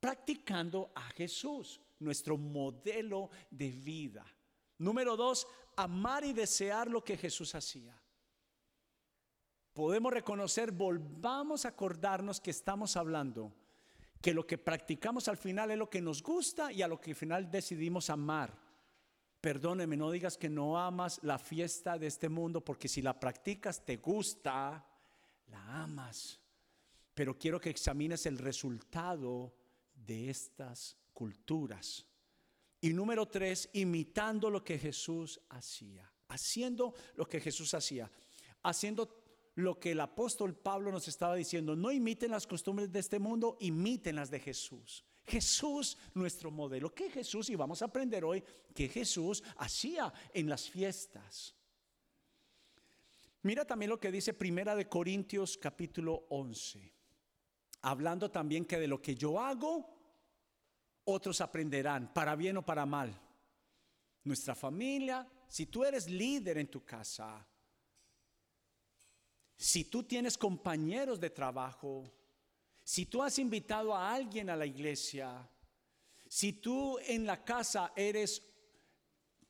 Practicando 0.00 0.92
a 0.94 1.02
Jesús, 1.10 1.80
nuestro 1.98 2.36
modelo 2.36 3.30
de 3.50 3.70
vida. 3.70 4.26
Número 4.78 5.16
dos, 5.16 5.46
amar 5.76 6.24
y 6.24 6.32
desear 6.32 6.90
lo 6.90 7.02
que 7.02 7.16
Jesús 7.16 7.54
hacía. 7.54 7.98
Podemos 9.72 10.12
reconocer, 10.12 10.72
volvamos 10.72 11.64
a 11.64 11.68
acordarnos 11.68 12.40
que 12.40 12.50
estamos 12.50 12.96
hablando, 12.96 13.52
que 14.24 14.32
lo 14.32 14.46
que 14.46 14.56
practicamos 14.56 15.28
al 15.28 15.36
final 15.36 15.70
es 15.70 15.76
lo 15.76 15.90
que 15.90 16.00
nos 16.00 16.22
gusta 16.22 16.72
y 16.72 16.80
a 16.80 16.88
lo 16.88 16.98
que 16.98 17.10
al 17.10 17.14
final 17.14 17.50
decidimos 17.50 18.08
amar. 18.08 18.56
Perdóneme, 19.38 19.98
no 19.98 20.10
digas 20.10 20.38
que 20.38 20.48
no 20.48 20.78
amas 20.78 21.20
la 21.22 21.38
fiesta 21.38 21.98
de 21.98 22.06
este 22.06 22.30
mundo, 22.30 22.64
porque 22.64 22.88
si 22.88 23.02
la 23.02 23.20
practicas 23.20 23.84
te 23.84 23.98
gusta, 23.98 24.82
la 25.48 25.82
amas. 25.82 26.40
Pero 27.12 27.36
quiero 27.38 27.60
que 27.60 27.68
examines 27.68 28.24
el 28.24 28.38
resultado 28.38 29.54
de 29.94 30.30
estas 30.30 30.96
culturas. 31.12 32.06
Y 32.80 32.94
número 32.94 33.28
tres, 33.28 33.68
imitando 33.74 34.48
lo 34.48 34.64
que 34.64 34.78
Jesús 34.78 35.38
hacía, 35.50 36.10
haciendo 36.28 36.94
lo 37.16 37.28
que 37.28 37.42
Jesús 37.42 37.74
hacía, 37.74 38.10
haciendo 38.62 39.23
lo 39.56 39.78
que 39.78 39.92
el 39.92 40.00
apóstol 40.00 40.54
Pablo 40.54 40.90
nos 40.90 41.06
estaba 41.08 41.36
diciendo, 41.36 41.76
no 41.76 41.92
imiten 41.92 42.30
las 42.30 42.46
costumbres 42.46 42.90
de 42.90 42.98
este 42.98 43.18
mundo, 43.18 43.56
imiten 43.60 44.16
las 44.16 44.30
de 44.30 44.40
Jesús. 44.40 45.04
Jesús, 45.24 45.96
nuestro 46.14 46.50
modelo. 46.50 46.94
¿Qué 46.94 47.10
Jesús? 47.10 47.48
Y 47.50 47.54
vamos 47.54 47.80
a 47.80 47.86
aprender 47.86 48.24
hoy 48.24 48.42
que 48.74 48.88
Jesús 48.88 49.42
hacía 49.56 50.12
en 50.32 50.48
las 50.48 50.68
fiestas. 50.68 51.54
Mira 53.42 53.64
también 53.64 53.90
lo 53.90 54.00
que 54.00 54.10
dice 54.10 54.34
Primera 54.34 54.74
de 54.74 54.88
Corintios 54.88 55.56
capítulo 55.56 56.26
11. 56.30 56.92
Hablando 57.82 58.30
también 58.30 58.64
que 58.64 58.78
de 58.78 58.88
lo 58.88 59.00
que 59.00 59.14
yo 59.14 59.38
hago, 59.38 59.94
otros 61.04 61.40
aprenderán, 61.40 62.12
para 62.12 62.34
bien 62.36 62.56
o 62.56 62.64
para 62.64 62.86
mal. 62.86 63.18
Nuestra 64.24 64.54
familia, 64.54 65.26
si 65.46 65.66
tú 65.66 65.84
eres 65.84 66.08
líder 66.08 66.58
en 66.58 66.70
tu 66.70 66.84
casa, 66.84 67.46
si 69.56 69.84
tú 69.84 70.02
tienes 70.02 70.36
compañeros 70.36 71.20
de 71.20 71.30
trabajo, 71.30 72.10
Si 72.86 73.06
tú 73.06 73.22
has 73.22 73.38
invitado 73.38 73.94
a 73.94 74.12
alguien 74.12 74.50
a 74.50 74.56
la 74.56 74.66
iglesia, 74.66 75.48
si 76.28 76.52
tú 76.52 76.98
en 76.98 77.24
la 77.24 77.42
casa 77.42 77.94
eres 77.96 78.42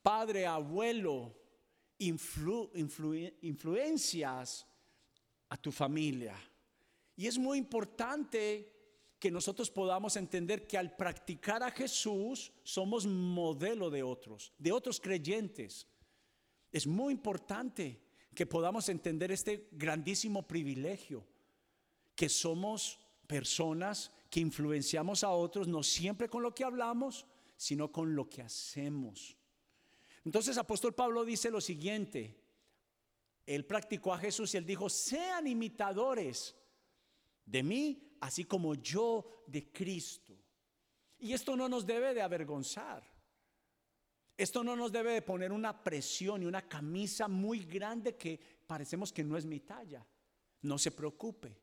padre, 0.01 0.45
abuelo, 0.45 1.35
influencias 3.41 4.65
a 5.49 5.57
tu 5.57 5.69
familia. 5.71 6.35
Y 7.17 7.27
es 7.27 7.37
muy 7.37 7.57
importante 7.57 8.71
que 9.19 9.31
nosotros 9.31 9.69
podamos 9.71 10.15
entender 10.15 10.67
que 10.67 10.77
al 10.77 10.95
practicar 10.95 11.63
a 11.63 11.71
Jesús 11.71 12.53
somos 12.63 13.05
modelo 13.05 13.89
de 13.89 14.03
otros, 14.03 14.53
de 14.57 14.71
otros 14.71 14.99
creyentes. 15.01 15.87
Es 16.71 16.85
muy 16.85 17.13
importante 17.13 18.04
que 18.35 18.45
podamos 18.45 18.89
entender 18.89 19.31
este 19.31 19.69
grandísimo 19.71 20.47
privilegio, 20.47 21.25
que 22.15 22.29
somos 22.29 22.99
personas 23.25 24.11
que 24.29 24.41
influenciamos 24.41 25.23
a 25.23 25.29
otros, 25.31 25.67
no 25.67 25.81
siempre 25.81 26.29
con 26.29 26.43
lo 26.43 26.53
que 26.53 26.63
hablamos, 26.63 27.25
sino 27.57 27.91
con 27.91 28.15
lo 28.15 28.29
que 28.29 28.41
hacemos. 28.41 29.37
Entonces 30.23 30.57
apóstol 30.57 30.93
Pablo 30.93 31.23
dice 31.23 31.49
lo 31.49 31.61
siguiente, 31.61 32.37
él 33.45 33.65
practicó 33.65 34.13
a 34.13 34.17
Jesús 34.17 34.53
y 34.53 34.57
él 34.57 34.65
dijo, 34.65 34.89
sean 34.89 35.47
imitadores 35.47 36.55
de 37.45 37.63
mí, 37.63 38.17
así 38.19 38.43
como 38.43 38.75
yo 38.75 39.43
de 39.47 39.71
Cristo. 39.71 40.35
Y 41.19 41.33
esto 41.33 41.55
no 41.55 41.69
nos 41.69 41.85
debe 41.85 42.13
de 42.13 42.21
avergonzar. 42.21 43.14
Esto 44.37 44.63
no 44.63 44.75
nos 44.75 44.91
debe 44.91 45.13
de 45.13 45.21
poner 45.21 45.51
una 45.51 45.81
presión 45.81 46.43
y 46.43 46.45
una 46.45 46.67
camisa 46.67 47.27
muy 47.27 47.59
grande 47.63 48.15
que 48.17 48.39
parecemos 48.67 49.13
que 49.13 49.23
no 49.23 49.37
es 49.37 49.45
mi 49.45 49.61
talla. 49.61 50.05
No 50.63 50.77
se 50.77 50.91
preocupe. 50.91 51.57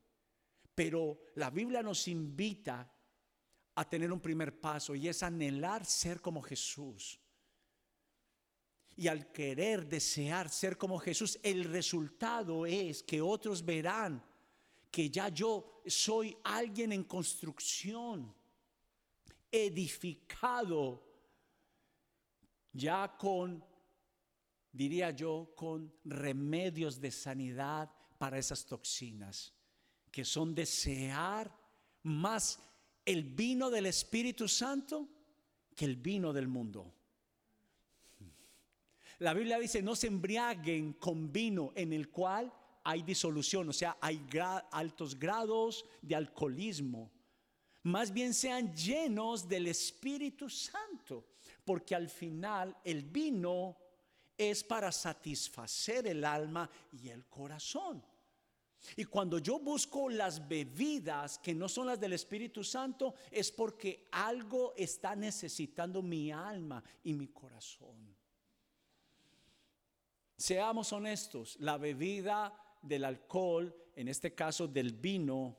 Pero 0.74 1.26
la 1.34 1.50
Biblia 1.50 1.82
nos 1.82 2.08
invita 2.08 2.90
a 3.74 3.88
tener 3.88 4.10
un 4.12 4.20
primer 4.20 4.58
paso 4.58 4.94
y 4.94 5.08
es 5.08 5.22
anhelar 5.22 5.84
ser 5.84 6.20
como 6.20 6.40
Jesús. 6.40 7.18
Y 8.96 9.08
al 9.08 9.32
querer, 9.32 9.86
desear 9.86 10.48
ser 10.48 10.76
como 10.76 10.98
Jesús, 10.98 11.38
el 11.42 11.64
resultado 11.64 12.66
es 12.66 13.02
que 13.02 13.20
otros 13.20 13.64
verán 13.64 14.22
que 14.90 15.08
ya 15.10 15.28
yo 15.28 15.82
soy 15.86 16.36
alguien 16.44 16.92
en 16.92 17.04
construcción, 17.04 18.34
edificado, 19.50 21.11
ya 22.72 23.16
con, 23.16 23.64
diría 24.72 25.10
yo, 25.10 25.52
con 25.54 25.92
remedios 26.04 27.00
de 27.00 27.10
sanidad 27.10 27.90
para 28.18 28.38
esas 28.38 28.64
toxinas, 28.64 29.52
que 30.10 30.24
son 30.24 30.54
desear 30.54 31.54
más 32.02 32.58
el 33.04 33.24
vino 33.24 33.70
del 33.70 33.86
Espíritu 33.86 34.48
Santo 34.48 35.08
que 35.74 35.84
el 35.84 35.96
vino 35.96 36.32
del 36.32 36.48
mundo. 36.48 36.94
La 39.18 39.34
Biblia 39.34 39.58
dice, 39.58 39.82
no 39.82 39.94
se 39.94 40.08
embriaguen 40.08 40.94
con 40.94 41.32
vino 41.32 41.72
en 41.76 41.92
el 41.92 42.10
cual 42.10 42.52
hay 42.84 43.02
disolución, 43.02 43.68
o 43.68 43.72
sea, 43.72 43.96
hay 44.00 44.20
altos 44.72 45.18
grados 45.18 45.84
de 46.00 46.16
alcoholismo. 46.16 47.12
Más 47.84 48.12
bien 48.12 48.34
sean 48.34 48.74
llenos 48.74 49.48
del 49.48 49.68
Espíritu 49.68 50.48
Santo, 50.48 51.28
porque 51.64 51.94
al 51.94 52.08
final 52.08 52.76
el 52.84 53.04
vino 53.04 53.76
es 54.36 54.64
para 54.64 54.90
satisfacer 54.90 56.06
el 56.06 56.24
alma 56.24 56.68
y 56.92 57.08
el 57.08 57.26
corazón. 57.26 58.04
Y 58.96 59.04
cuando 59.04 59.38
yo 59.38 59.60
busco 59.60 60.08
las 60.08 60.46
bebidas 60.48 61.38
que 61.38 61.54
no 61.54 61.68
son 61.68 61.86
las 61.86 62.00
del 62.00 62.14
Espíritu 62.14 62.64
Santo, 62.64 63.14
es 63.30 63.52
porque 63.52 64.08
algo 64.10 64.74
está 64.76 65.14
necesitando 65.14 66.02
mi 66.02 66.32
alma 66.32 66.82
y 67.04 67.14
mi 67.14 67.28
corazón. 67.28 68.16
Seamos 70.36 70.92
honestos, 70.92 71.56
la 71.60 71.78
bebida 71.78 72.52
del 72.82 73.04
alcohol, 73.04 73.72
en 73.94 74.08
este 74.08 74.34
caso 74.34 74.66
del 74.66 74.92
vino, 74.92 75.56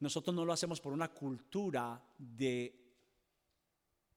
nosotros 0.00 0.34
no 0.34 0.44
lo 0.44 0.52
hacemos 0.52 0.80
por 0.80 0.94
una 0.94 1.12
cultura 1.12 2.02
de 2.16 2.85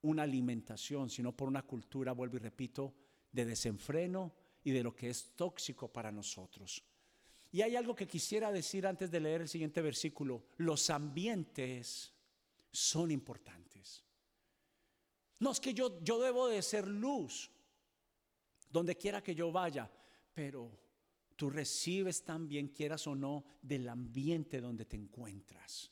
una 0.02 0.24
alimentación, 0.24 1.10
sino 1.10 1.36
por 1.36 1.48
una 1.48 1.66
cultura, 1.66 2.14
vuelvo 2.14 2.38
y 2.38 2.40
repito, 2.40 2.94
de 3.32 3.46
desenfreno 3.46 4.34
y 4.64 4.72
de 4.72 4.84
lo 4.84 4.96
que 4.96 5.10
es 5.10 5.36
tóxico 5.36 5.92
para 5.92 6.12
nosotros. 6.12 6.84
Y 7.52 7.62
hay 7.62 7.76
algo 7.76 7.96
que 7.96 8.08
quisiera 8.08 8.52
decir 8.52 8.86
antes 8.86 9.10
de 9.10 9.20
leer 9.20 9.42
el 9.42 9.50
siguiente 9.50 9.82
versículo. 9.82 10.46
Los 10.58 10.90
ambientes 10.90 12.14
son 12.72 13.12
importantes. 13.12 14.04
No 15.40 15.52
es 15.52 15.60
que 15.60 15.74
yo, 15.74 16.02
yo 16.04 16.20
debo 16.20 16.48
de 16.48 16.62
ser 16.62 16.88
luz 16.88 17.50
donde 18.70 18.96
quiera 18.96 19.24
que 19.24 19.34
yo 19.34 19.52
vaya, 19.52 19.92
pero 20.34 20.78
tú 21.36 21.50
recibes 21.50 22.24
también, 22.24 22.68
quieras 22.68 23.08
o 23.08 23.16
no, 23.16 23.46
del 23.62 23.90
ambiente 23.90 24.62
donde 24.62 24.86
te 24.86 24.98
encuentras. 24.98 25.92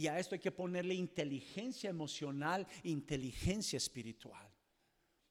Y 0.00 0.08
a 0.08 0.18
esto 0.18 0.34
hay 0.34 0.38
que 0.38 0.50
ponerle 0.50 0.94
inteligencia 0.94 1.90
emocional, 1.90 2.66
inteligencia 2.84 3.76
espiritual. 3.76 4.50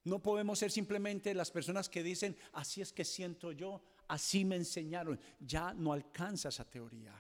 No 0.04 0.22
podemos 0.22 0.60
ser 0.60 0.70
simplemente 0.70 1.34
las 1.34 1.50
personas 1.50 1.90
que 1.90 2.04
dicen, 2.04 2.38
así 2.54 2.80
es 2.80 2.94
que 2.94 3.04
siento 3.04 3.52
yo, 3.52 3.82
así 4.08 4.46
me 4.46 4.58
enseñaron. 4.58 5.20
Ya 5.40 5.74
no 5.74 5.92
alcanza 5.92 6.50
esa 6.50 6.70
teoría. 6.70 7.16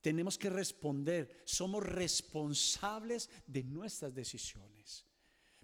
Tenemos 0.00 0.36
que 0.36 0.50
responder, 0.50 1.42
somos 1.44 1.84
responsables 1.84 3.30
de 3.46 3.62
nuestras 3.62 4.12
decisiones. 4.12 5.06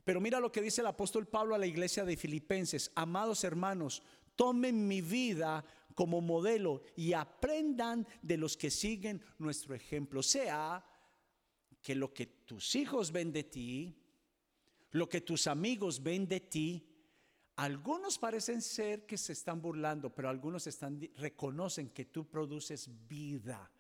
Pero 0.05 0.21
mira 0.21 0.39
lo 0.39 0.53
que 0.53 0.63
dice 0.63 0.81
el 0.81 0.87
apóstol 0.87 1.27
Pablo 1.27 1.57
a 1.57 1.59
la 1.59 1.67
iglesia 1.67 2.05
de 2.05 2.17
Filipenses. 2.17 2.93
Amados 2.95 3.43
hermanos, 3.43 4.01
tomen 4.37 4.87
mi 4.87 5.01
vida 5.01 5.65
como 5.95 6.21
modelo 6.21 6.83
y 6.97 7.13
aprendan 7.13 8.07
de 8.23 8.37
los 8.37 8.57
que 8.57 8.71
siguen 8.71 9.23
nuestro 9.39 9.75
ejemplo. 9.75 10.23
Sea 10.23 10.85
que 11.81 11.95
lo 11.95 12.13
que 12.13 12.27
tus 12.27 12.75
hijos 12.75 13.13
ven 13.13 13.33
de 13.33 13.45
ti, 13.45 13.95
lo 14.93 15.09
que 15.09 15.21
tus 15.21 15.47
amigos 15.47 16.03
ven 16.03 16.27
de 16.27 16.41
ti, 16.41 16.87
algunos 17.57 18.19
parecen 18.19 18.61
ser 18.63 19.07
que 19.07 19.17
se 19.17 19.33
están 19.33 19.63
burlando, 19.63 20.13
pero 20.13 20.29
algunos 20.29 20.67
están, 20.67 21.01
reconocen 21.17 21.91
que 21.91 22.07
tú 22.07 22.27
produces 22.29 22.89
vida. 23.07 23.71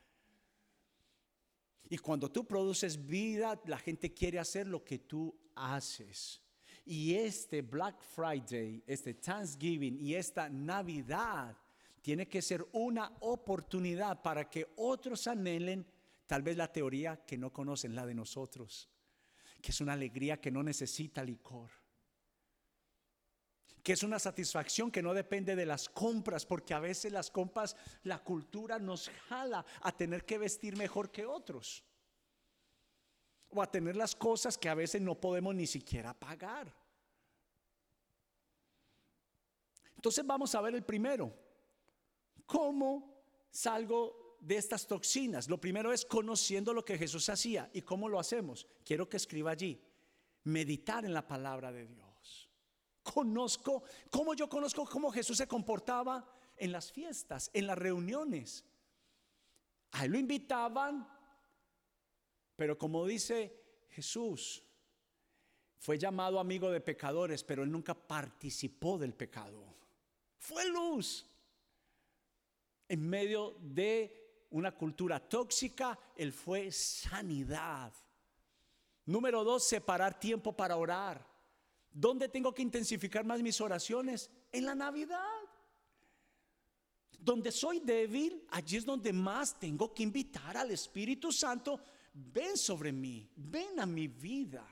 Y 1.88 1.98
cuando 1.98 2.30
tú 2.30 2.46
produces 2.46 3.04
vida, 3.04 3.60
la 3.66 3.78
gente 3.78 4.14
quiere 4.14 4.38
hacer 4.38 4.66
lo 4.66 4.84
que 4.84 5.00
tú 5.00 5.36
haces. 5.54 6.43
Y 6.84 7.14
este 7.14 7.62
Black 7.62 8.02
Friday, 8.02 8.82
este 8.86 9.14
Thanksgiving 9.14 9.98
y 10.00 10.14
esta 10.14 10.48
Navidad 10.48 11.56
tiene 12.02 12.28
que 12.28 12.42
ser 12.42 12.66
una 12.72 13.10
oportunidad 13.20 14.20
para 14.20 14.50
que 14.50 14.72
otros 14.76 15.26
anhelen 15.26 15.86
tal 16.26 16.42
vez 16.42 16.56
la 16.56 16.70
teoría 16.70 17.24
que 17.24 17.38
no 17.38 17.52
conocen, 17.52 17.94
la 17.94 18.04
de 18.04 18.14
nosotros, 18.14 18.90
que 19.62 19.70
es 19.70 19.80
una 19.80 19.94
alegría 19.94 20.40
que 20.40 20.50
no 20.50 20.62
necesita 20.62 21.22
licor 21.22 21.70
que 23.84 23.92
es 23.92 24.02
una 24.02 24.18
satisfacción 24.18 24.90
que 24.90 25.02
no 25.02 25.12
depende 25.12 25.54
de 25.54 25.66
las 25.66 25.90
compras, 25.90 26.46
porque 26.46 26.72
a 26.72 26.80
veces 26.80 27.12
las 27.12 27.30
compras, 27.30 27.76
la 28.02 28.24
cultura 28.24 28.78
nos 28.78 29.10
jala 29.28 29.64
a 29.82 29.92
tener 29.92 30.24
que 30.24 30.38
vestir 30.38 30.74
mejor 30.74 31.12
que 31.12 31.26
otros, 31.26 31.84
o 33.54 33.62
a 33.62 33.70
tener 33.70 33.96
las 33.96 34.14
cosas 34.14 34.58
que 34.58 34.68
a 34.68 34.74
veces 34.74 35.00
no 35.00 35.20
podemos 35.20 35.54
ni 35.54 35.66
siquiera 35.66 36.12
pagar. 36.12 36.74
Entonces 39.96 40.26
vamos 40.26 40.54
a 40.54 40.60
ver 40.60 40.74
el 40.74 40.84
primero, 40.84 41.32
¿cómo 42.44 43.22
salgo 43.50 44.36
de 44.40 44.56
estas 44.56 44.86
toxinas? 44.86 45.48
Lo 45.48 45.60
primero 45.60 45.92
es 45.92 46.04
conociendo 46.04 46.74
lo 46.74 46.84
que 46.84 46.98
Jesús 46.98 47.28
hacía 47.28 47.70
y 47.72 47.82
cómo 47.82 48.08
lo 48.08 48.18
hacemos. 48.18 48.66
Quiero 48.84 49.08
que 49.08 49.16
escriba 49.16 49.52
allí, 49.52 49.82
meditar 50.44 51.04
en 51.04 51.14
la 51.14 51.26
palabra 51.26 51.72
de 51.72 51.86
Dios 51.86 52.04
conozco, 53.04 53.84
cómo 54.10 54.34
yo 54.34 54.48
conozco 54.48 54.84
cómo 54.86 55.12
Jesús 55.12 55.36
se 55.36 55.46
comportaba 55.46 56.26
en 56.56 56.72
las 56.72 56.90
fiestas, 56.90 57.50
en 57.52 57.68
las 57.68 57.78
reuniones. 57.78 58.64
A 59.92 60.06
él 60.06 60.12
lo 60.12 60.18
invitaban, 60.18 61.06
pero 62.56 62.78
como 62.78 63.06
dice 63.06 63.54
Jesús, 63.90 64.62
fue 65.78 65.98
llamado 65.98 66.40
amigo 66.40 66.70
de 66.70 66.80
pecadores, 66.80 67.44
pero 67.44 67.62
él 67.62 67.70
nunca 67.70 67.94
participó 67.94 68.96
del 68.96 69.12
pecado. 69.12 69.62
Fue 70.38 70.66
luz. 70.70 71.26
En 72.88 73.06
medio 73.08 73.56
de 73.60 74.46
una 74.50 74.72
cultura 74.72 75.20
tóxica, 75.20 75.98
él 76.16 76.32
fue 76.32 76.70
sanidad. 76.70 77.92
Número 79.06 79.44
dos, 79.44 79.66
separar 79.66 80.18
tiempo 80.18 80.56
para 80.56 80.76
orar. 80.76 81.26
¿Dónde 81.90 82.28
tengo 82.28 82.54
que 82.54 82.62
intensificar 82.62 83.24
más 83.24 83.42
mis 83.42 83.60
oraciones? 83.60 84.30
En 84.52 84.64
la 84.64 84.74
Navidad. 84.74 85.20
Donde 87.18 87.52
soy 87.52 87.80
débil, 87.80 88.46
allí 88.50 88.76
es 88.76 88.84
donde 88.84 89.12
más 89.12 89.58
tengo 89.58 89.92
que 89.92 90.02
invitar 90.02 90.56
al 90.56 90.70
Espíritu 90.70 91.30
Santo. 91.30 91.80
Ven 92.14 92.56
sobre 92.56 92.92
mí, 92.92 93.28
ven 93.34 93.80
a 93.80 93.86
mi 93.86 94.06
vida. 94.06 94.64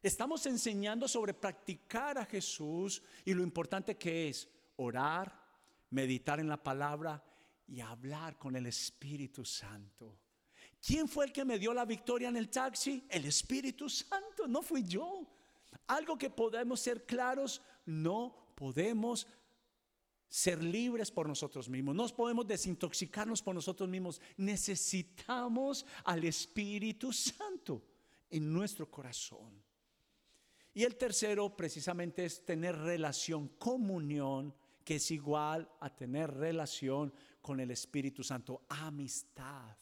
Estamos 0.00 0.46
enseñando 0.46 1.08
sobre 1.08 1.34
practicar 1.34 2.16
a 2.16 2.24
Jesús 2.24 3.02
y 3.24 3.34
lo 3.34 3.42
importante 3.42 3.98
que 3.98 4.28
es 4.28 4.48
orar, 4.76 5.32
meditar 5.90 6.38
en 6.38 6.48
la 6.48 6.62
palabra 6.62 7.22
y 7.66 7.80
hablar 7.80 8.38
con 8.38 8.54
el 8.54 8.66
Espíritu 8.66 9.44
Santo. 9.44 10.16
¿Quién 10.80 11.08
fue 11.08 11.26
el 11.26 11.32
que 11.32 11.44
me 11.44 11.58
dio 11.58 11.74
la 11.74 11.84
victoria 11.84 12.28
en 12.28 12.36
el 12.36 12.48
taxi? 12.48 13.04
El 13.08 13.26
Espíritu 13.26 13.88
Santo, 13.88 14.46
no 14.46 14.62
fui 14.62 14.84
yo. 14.84 15.26
Algo 15.88 16.16
que 16.16 16.30
podemos 16.30 16.80
ser 16.80 17.04
claros, 17.04 17.60
no 17.84 18.54
podemos 18.54 19.26
ser 20.30 20.62
libres 20.62 21.10
por 21.10 21.26
nosotros 21.28 21.68
mismos, 21.68 21.94
no 21.94 22.06
podemos 22.08 22.46
desintoxicarnos 22.46 23.42
por 23.42 23.52
nosotros 23.52 23.88
mismos. 23.88 24.20
Necesitamos 24.36 25.84
al 26.04 26.22
Espíritu 26.24 27.12
Santo 27.12 27.82
en 28.30 28.50
nuestro 28.52 28.88
corazón. 28.88 29.60
Y 30.72 30.84
el 30.84 30.96
tercero 30.96 31.56
precisamente 31.56 32.24
es 32.24 32.44
tener 32.44 32.76
relación, 32.76 33.48
comunión, 33.58 34.54
que 34.84 34.96
es 34.96 35.10
igual 35.10 35.68
a 35.80 35.94
tener 35.94 36.32
relación 36.32 37.12
con 37.42 37.58
el 37.58 37.72
Espíritu 37.72 38.22
Santo, 38.22 38.62
amistad. 38.68 39.76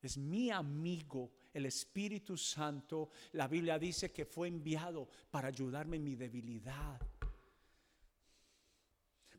Es 0.00 0.16
mi 0.16 0.50
amigo, 0.50 1.32
el 1.52 1.66
Espíritu 1.66 2.38
Santo. 2.38 3.10
La 3.32 3.46
Biblia 3.46 3.78
dice 3.78 4.10
que 4.10 4.24
fue 4.24 4.48
enviado 4.48 5.06
para 5.30 5.48
ayudarme 5.48 5.98
en 5.98 6.04
mi 6.04 6.16
debilidad. 6.16 6.98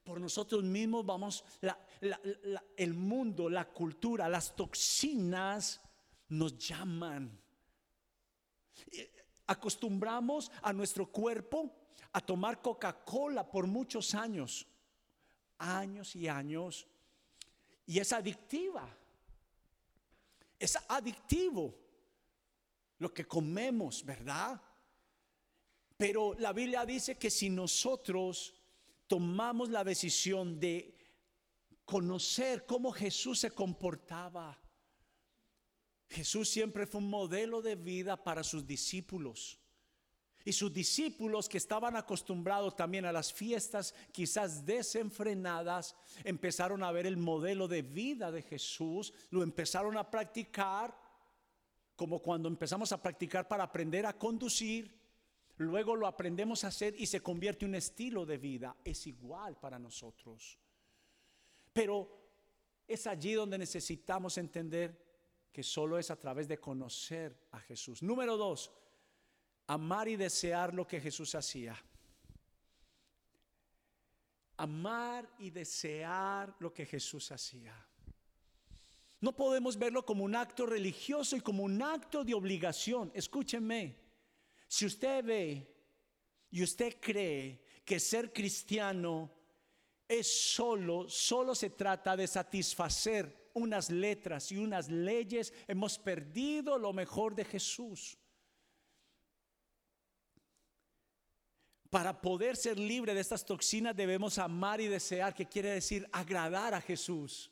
Por 0.04 0.20
nosotros 0.20 0.64
mismos 0.64 1.06
vamos, 1.06 1.44
el 2.76 2.94
mundo, 2.94 3.50
la 3.50 3.70
cultura, 3.70 4.28
las 4.28 4.56
toxinas 4.56 5.80
nos 6.30 6.58
llaman. 6.58 7.40
Acostumbramos 9.48 10.52
a 10.62 10.74
nuestro 10.74 11.12
cuerpo 11.12 11.72
a 12.14 12.22
tomar 12.22 12.62
Coca-Cola 12.62 13.50
por 13.50 13.68
muchos 13.68 14.16
años, 14.16 14.66
años 15.60 16.16
y 16.16 16.28
años, 16.28 16.88
y 17.86 18.00
es 18.00 18.12
adictiva. 18.12 18.98
Es 20.58 20.78
adictivo 20.88 21.76
lo 22.98 23.14
que 23.14 23.26
comemos, 23.26 24.04
¿verdad? 24.06 24.62
Pero 25.98 26.34
la 26.36 26.54
Biblia 26.54 26.86
dice 26.86 27.18
que 27.18 27.30
si 27.30 27.50
nosotros 27.50 28.61
tomamos 29.12 29.68
la 29.68 29.84
decisión 29.84 30.58
de 30.58 30.98
conocer 31.84 32.66
cómo 32.66 32.94
Jesús 32.94 33.42
se 33.42 33.52
comportaba, 33.52 34.58
Jesús 36.08 36.48
siempre 36.48 36.88
fue 36.88 37.02
un 37.02 37.10
modelo 37.10 37.62
de 37.62 37.76
vida 37.76 38.24
para 38.24 38.42
sus 38.42 38.66
discípulos. 38.66 39.60
Y 40.46 40.54
sus 40.54 40.72
discípulos 40.72 41.50
que 41.50 41.58
estaban 41.58 41.98
acostumbrados 41.98 42.78
también 42.78 43.04
a 43.04 43.12
las 43.12 43.34
fiestas 43.34 43.94
quizás 44.14 44.66
desenfrenadas, 44.66 45.94
empezaron 46.24 46.82
a 46.82 46.94
ver 46.94 47.06
el 47.06 47.18
modelo 47.18 47.68
de 47.68 47.82
vida 47.82 48.32
de 48.32 48.44
Jesús, 48.44 49.12
lo 49.30 49.44
empezaron 49.44 49.98
a 49.98 50.10
practicar, 50.10 50.98
como 51.98 52.22
cuando 52.22 52.48
empezamos 52.48 52.94
a 52.94 53.02
practicar 53.02 53.46
para 53.50 53.66
aprender 53.66 54.06
a 54.06 54.18
conducir, 54.18 55.01
luego 55.62 55.96
lo 55.96 56.08
aprendemos 56.08 56.64
a 56.64 56.68
hacer 56.68 56.96
y 56.98 57.06
se 57.06 57.22
convierte 57.22 57.66
en 57.66 57.72
un 57.72 57.76
estilo 57.76 58.26
de 58.26 58.38
vida. 58.38 58.76
Es 58.84 59.08
igual 59.08 59.58
para 59.58 59.78
nosotros. 59.80 60.58
Pero 61.74 62.22
es 62.88 63.08
allí 63.08 63.34
donde 63.34 63.58
necesitamos 63.58 64.38
entender 64.38 65.12
que 65.52 65.64
solo 65.64 65.98
es 65.98 66.12
a 66.12 66.18
través 66.18 66.48
de 66.48 66.60
conocer 66.60 67.48
a 67.52 67.60
Jesús. 67.60 68.02
Número 68.02 68.38
dos, 68.38 68.72
amar 69.68 70.08
y 70.08 70.16
desear 70.16 70.74
lo 70.74 70.88
que 70.88 71.00
Jesús 71.00 71.36
hacía. 71.36 71.76
Amar 74.58 75.30
y 75.40 75.50
desear 75.50 76.56
lo 76.60 76.74
que 76.74 76.86
Jesús 76.86 77.32
hacía. 77.32 77.74
No 79.20 79.36
podemos 79.36 79.78
verlo 79.78 80.04
como 80.04 80.24
un 80.24 80.36
acto 80.36 80.66
religioso 80.66 81.36
y 81.36 81.42
como 81.42 81.64
un 81.64 81.82
acto 81.82 82.24
de 82.24 82.34
obligación. 82.34 83.12
Escúchenme, 83.14 84.01
si 84.72 84.86
usted 84.86 85.26
ve 85.26 85.68
y 86.50 86.64
usted 86.64 86.98
cree 87.02 87.62
que 87.84 88.00
ser 88.00 88.32
cristiano 88.32 89.30
es 90.08 90.54
solo, 90.54 91.10
solo 91.10 91.54
se 91.54 91.72
trata 91.72 92.16
de 92.16 92.26
satisfacer 92.26 93.50
unas 93.54 93.90
letras 93.90 94.50
y 94.50 94.58
unas 94.58 94.88
leyes, 94.88 95.54
hemos 95.68 96.00
perdido 96.00 96.78
lo 96.78 96.94
mejor 96.94 97.36
de 97.36 97.44
Jesús. 97.44 98.18
Para 101.90 102.22
poder 102.22 102.56
ser 102.56 102.80
libre 102.80 103.14
de 103.14 103.20
estas 103.20 103.44
toxinas 103.44 103.94
debemos 103.94 104.38
amar 104.38 104.80
y 104.80 104.88
desear, 104.88 105.36
que 105.36 105.50
quiere 105.50 105.72
decir 105.72 106.08
agradar 106.14 106.74
a 106.74 106.80
Jesús. 106.80 107.52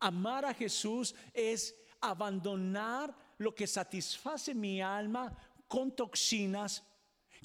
Amar 0.00 0.44
a 0.44 0.52
Jesús 0.52 1.14
es 1.32 1.76
abandonar 2.00 3.25
lo 3.38 3.54
que 3.54 3.66
satisface 3.66 4.54
mi 4.54 4.80
alma 4.80 5.36
con 5.68 5.94
toxinas, 5.94 6.82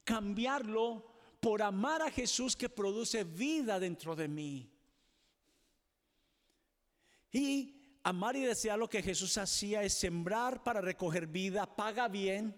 cambiarlo 0.03 1.11
por 1.39 1.61
amar 1.61 2.01
a 2.01 2.11
Jesús 2.11 2.55
que 2.55 2.69
produce 2.69 3.23
vida 3.23 3.79
dentro 3.79 4.15
de 4.15 4.27
mí. 4.27 4.71
Y 7.31 7.99
amar 8.03 8.35
y 8.35 8.41
desear 8.41 8.77
lo 8.77 8.89
que 8.89 9.01
Jesús 9.01 9.37
hacía 9.37 9.83
es 9.83 9.93
sembrar 9.93 10.63
para 10.63 10.81
recoger 10.81 11.27
vida, 11.27 11.75
paga 11.75 12.07
bien. 12.07 12.55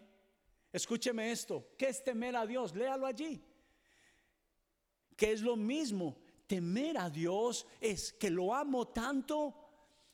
Escúcheme 0.72 1.32
esto, 1.32 1.74
¿qué 1.78 1.90
es 1.90 2.04
temer 2.04 2.36
a 2.36 2.46
Dios? 2.46 2.76
Léalo 2.76 3.06
allí. 3.06 3.42
Que 5.16 5.32
es 5.32 5.42
lo 5.42 5.56
mismo, 5.56 6.18
temer 6.48 6.98
a 6.98 7.10
Dios 7.10 7.68
es 7.80 8.12
que 8.14 8.30
lo 8.30 8.54
amo 8.54 8.88
tanto 8.88 9.63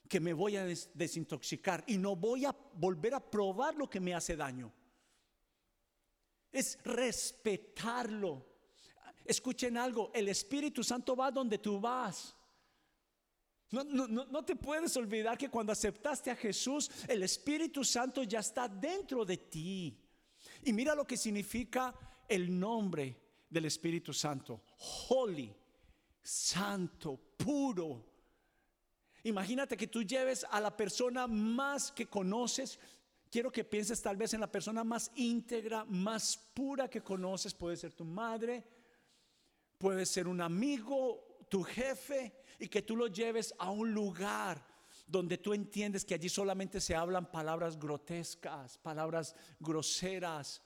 que 0.09 0.19
me 0.19 0.33
voy 0.33 0.57
a 0.57 0.65
desintoxicar 0.65 1.83
y 1.87 1.97
no 1.97 2.15
voy 2.15 2.43
a 2.43 2.55
volver 2.73 3.13
a 3.13 3.19
probar 3.19 3.75
lo 3.75 3.87
que 3.87 3.99
me 3.99 4.15
hace 4.15 4.35
daño. 4.35 4.73
Es 6.51 6.79
respetarlo. 6.83 8.43
Escuchen 9.23 9.77
algo, 9.77 10.11
el 10.15 10.27
Espíritu 10.27 10.83
Santo 10.83 11.15
va 11.15 11.29
donde 11.29 11.59
tú 11.59 11.79
vas. 11.79 12.35
No, 13.69 13.83
no, 13.83 14.43
te 14.43 14.55
puedes 14.55 14.97
olvidar 14.97 15.37
que 15.37 15.47
cuando 15.47 15.71
aceptaste 15.71 16.31
a 16.31 16.35
Jesús, 16.35 16.89
el 17.07 17.21
Espíritu 17.21 17.83
Santo 17.83 18.23
ya 18.23 18.39
está 18.39 18.67
dentro 18.67 19.23
de 19.23 19.37
ti. 19.37 19.95
Y 20.63 20.73
mira 20.73 20.95
lo 20.95 21.05
que 21.05 21.17
significa 21.17 21.93
el 22.27 22.59
nombre 22.59 23.15
del 23.47 23.65
Espíritu 23.65 24.11
Santo. 24.11 24.63
Holy, 25.09 25.55
santo, 26.23 27.19
puro. 27.37 28.08
Imagínate 29.23 29.75
que 29.75 29.87
tú 29.87 30.03
lleves 30.03 30.45
a 30.49 30.59
la 30.59 30.75
persona 30.75 31.27
más 31.27 31.91
que 31.91 32.07
conoces. 32.07 32.79
Quiero 33.29 33.51
que 33.51 33.63
pienses 33.63 34.01
tal 34.01 34.17
vez 34.17 34.33
en 34.33 34.41
la 34.41 34.51
persona 34.51 34.83
más 34.83 35.11
íntegra, 35.15 35.85
más 35.85 36.37
pura 36.53 36.89
que 36.89 37.01
conoces. 37.01 37.53
Puede 37.53 37.77
ser 37.77 37.93
tu 37.93 38.05
madre, 38.05 38.63
puede 39.77 40.05
ser 40.05 40.27
un 40.27 40.41
amigo, 40.41 41.45
tu 41.49 41.63
jefe 41.63 42.33
y 42.59 42.67
que 42.67 42.81
tú 42.81 42.95
lo 42.95 43.07
lleves 43.07 43.53
a 43.57 43.71
un 43.71 43.93
lugar 43.93 44.65
donde 45.07 45.37
tú 45.37 45.53
entiendes 45.53 46.05
que 46.05 46.13
allí 46.13 46.29
solamente 46.29 46.79
se 46.79 46.95
hablan 46.95 47.31
palabras 47.31 47.79
grotescas, 47.79 48.77
palabras 48.77 49.35
groseras, 49.59 50.61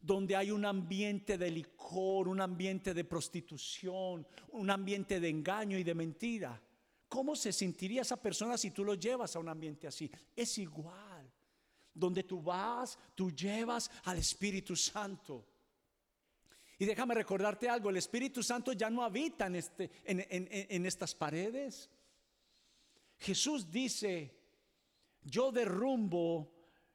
donde 0.00 0.36
hay 0.36 0.50
un 0.50 0.64
ambiente 0.64 1.38
de 1.38 1.50
licor, 1.50 2.28
un 2.28 2.40
ambiente 2.40 2.94
de 2.94 3.04
prostitución, 3.04 4.26
un 4.52 4.70
ambiente 4.70 5.20
de 5.20 5.28
engaño 5.28 5.78
y 5.78 5.84
de 5.84 5.94
mentira. 5.94 6.60
¿Cómo 7.08 7.36
se 7.36 7.52
sentiría 7.52 8.02
esa 8.02 8.20
persona 8.20 8.58
si 8.58 8.70
tú 8.70 8.84
lo 8.84 8.94
llevas 8.94 9.36
a 9.36 9.38
un 9.38 9.48
ambiente 9.48 9.86
así? 9.86 10.10
Es 10.34 10.58
igual. 10.58 11.32
Donde 11.94 12.24
tú 12.24 12.42
vas, 12.42 12.98
tú 13.14 13.30
llevas 13.30 13.90
al 14.04 14.18
Espíritu 14.18 14.76
Santo. 14.76 15.46
Y 16.78 16.84
déjame 16.84 17.14
recordarte 17.14 17.68
algo, 17.68 17.88
el 17.88 17.96
Espíritu 17.96 18.42
Santo 18.42 18.72
ya 18.72 18.90
no 18.90 19.02
habita 19.02 19.46
en, 19.46 19.56
este, 19.56 19.90
estas 20.06 21.14
paredes. 21.14 21.88
Jesús 23.18 23.70
dice, 23.70 24.36
yo 25.22 25.50
derrumbo 25.50 26.52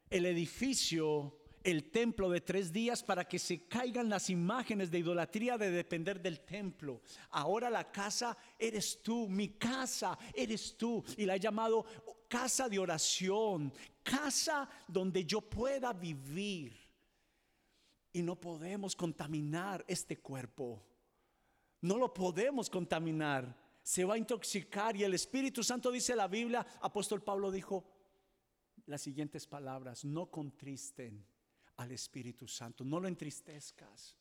el 0.08 0.28
edificio, 0.28 1.41
el 1.64 1.92
templo 1.92 2.30
de 2.30 2.42
tres 2.42 2.72
días 2.72 3.04
para 3.04 3.28
que 3.28 3.40
se 3.40 3.68
caigan 3.68 4.10
las 4.10 4.30
imágenes 4.30 4.90
de 4.90 5.00
idolatría 5.00 5.58
de 5.58 5.72
depender 5.72 6.22
del 6.22 6.42
templo. 6.42 7.02
Ahora 7.30 7.70
la 7.70 7.92
casa 7.92 8.36
eres 8.58 9.02
tú, 9.02 9.28
mi 9.28 9.50
casa 9.50 10.18
eres 10.34 10.76
tú. 10.78 11.04
Y 11.18 11.26
la 11.26 11.36
he 11.36 11.40
llamado 11.40 11.86
casa 12.28 12.68
de 12.70 12.80
oración, 12.80 13.72
casa 14.04 14.70
donde 14.88 15.26
yo 15.26 15.42
pueda 15.42 15.94
vivir. 15.94 16.76
Y 18.14 18.22
no 18.22 18.36
podemos 18.40 18.96
contaminar 18.96 19.86
este 19.88 20.20
cuerpo. 20.20 20.84
No 21.82 21.98
lo 21.98 22.14
podemos 22.14 22.70
contaminar. 22.70 23.58
Se 23.84 24.06
va 24.06 24.16
a 24.16 24.18
intoxicar 24.18 24.96
y 24.96 25.04
el 25.04 25.14
Espíritu 25.14 25.64
Santo 25.64 25.92
dice 25.92 26.16
la 26.16 26.28
Biblia, 26.28 26.66
apóstol 26.82 27.24
Pablo 27.24 27.50
dijo 27.50 27.84
las 28.86 29.02
siguientes 29.02 29.48
palabras, 29.48 30.06
no 30.06 30.30
contristen 30.30 31.26
al 31.82 31.92
Espíritu 31.92 32.48
Santo, 32.48 32.84
no 32.84 33.00
lo 33.00 33.08
entristezcas. 33.08 34.16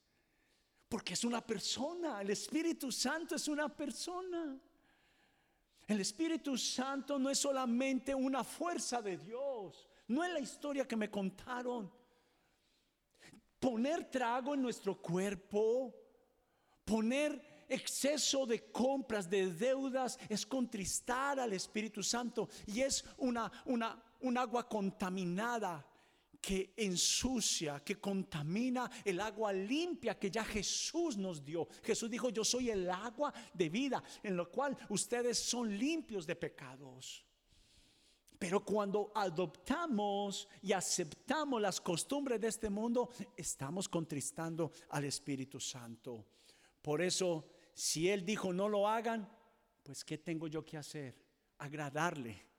Porque 0.88 1.14
es 1.14 1.24
una 1.24 1.46
persona, 1.46 2.20
el 2.20 2.30
Espíritu 2.30 2.90
Santo 2.90 3.36
es 3.36 3.46
una 3.48 3.68
persona. 3.68 4.58
El 5.86 6.00
Espíritu 6.00 6.56
Santo 6.56 7.18
no 7.18 7.30
es 7.30 7.38
solamente 7.38 8.14
una 8.14 8.42
fuerza 8.42 9.00
de 9.02 9.16
Dios, 9.16 9.88
no 10.08 10.24
es 10.24 10.32
la 10.32 10.40
historia 10.40 10.86
que 10.86 10.96
me 10.96 11.10
contaron. 11.10 11.92
Poner 13.58 14.10
trago 14.10 14.54
en 14.54 14.62
nuestro 14.62 15.00
cuerpo, 15.00 15.94
poner 16.84 17.66
exceso 17.68 18.46
de 18.46 18.72
compras, 18.72 19.28
de 19.28 19.52
deudas, 19.52 20.18
es 20.28 20.46
contristar 20.46 21.38
al 21.38 21.52
Espíritu 21.52 22.02
Santo 22.02 22.48
y 22.66 22.80
es 22.80 23.04
una, 23.18 23.50
una, 23.66 24.02
un 24.20 24.38
agua 24.38 24.68
contaminada 24.68 25.89
que 26.40 26.72
ensucia, 26.76 27.80
que 27.80 28.00
contamina 28.00 28.90
el 29.04 29.20
agua 29.20 29.52
limpia 29.52 30.18
que 30.18 30.30
ya 30.30 30.44
Jesús 30.44 31.16
nos 31.16 31.44
dio. 31.44 31.68
Jesús 31.82 32.08
dijo, 32.08 32.30
yo 32.30 32.44
soy 32.44 32.70
el 32.70 32.90
agua 32.90 33.32
de 33.52 33.68
vida, 33.68 34.02
en 34.22 34.36
lo 34.36 34.50
cual 34.50 34.76
ustedes 34.88 35.38
son 35.38 35.76
limpios 35.76 36.26
de 36.26 36.36
pecados. 36.36 37.26
Pero 38.38 38.64
cuando 38.64 39.12
adoptamos 39.14 40.48
y 40.62 40.72
aceptamos 40.72 41.60
las 41.60 41.78
costumbres 41.78 42.40
de 42.40 42.48
este 42.48 42.70
mundo, 42.70 43.10
estamos 43.36 43.86
contristando 43.86 44.72
al 44.88 45.04
Espíritu 45.04 45.60
Santo. 45.60 46.26
Por 46.80 47.02
eso, 47.02 47.50
si 47.74 48.08
Él 48.08 48.24
dijo 48.24 48.50
no 48.50 48.66
lo 48.66 48.88
hagan, 48.88 49.30
pues 49.82 50.02
¿qué 50.04 50.16
tengo 50.16 50.48
yo 50.48 50.64
que 50.64 50.78
hacer? 50.78 51.22
Agradarle. 51.58 52.49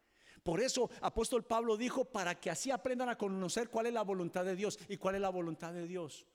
Por 0.43 0.59
eso 0.59 0.89
apóstol 1.01 1.45
Pablo 1.45 1.77
dijo, 1.77 2.05
para 2.05 2.39
que 2.39 2.49
así 2.49 2.71
aprendan 2.71 3.09
a 3.09 3.17
conocer 3.17 3.69
cuál 3.69 3.85
es 3.87 3.93
la 3.93 4.03
voluntad 4.03 4.43
de 4.43 4.55
Dios. 4.55 4.79
¿Y 4.89 4.97
cuál 4.97 5.15
es 5.15 5.21
la 5.21 5.29
voluntad 5.29 5.73
de 5.73 5.87
Dios? 5.87 6.25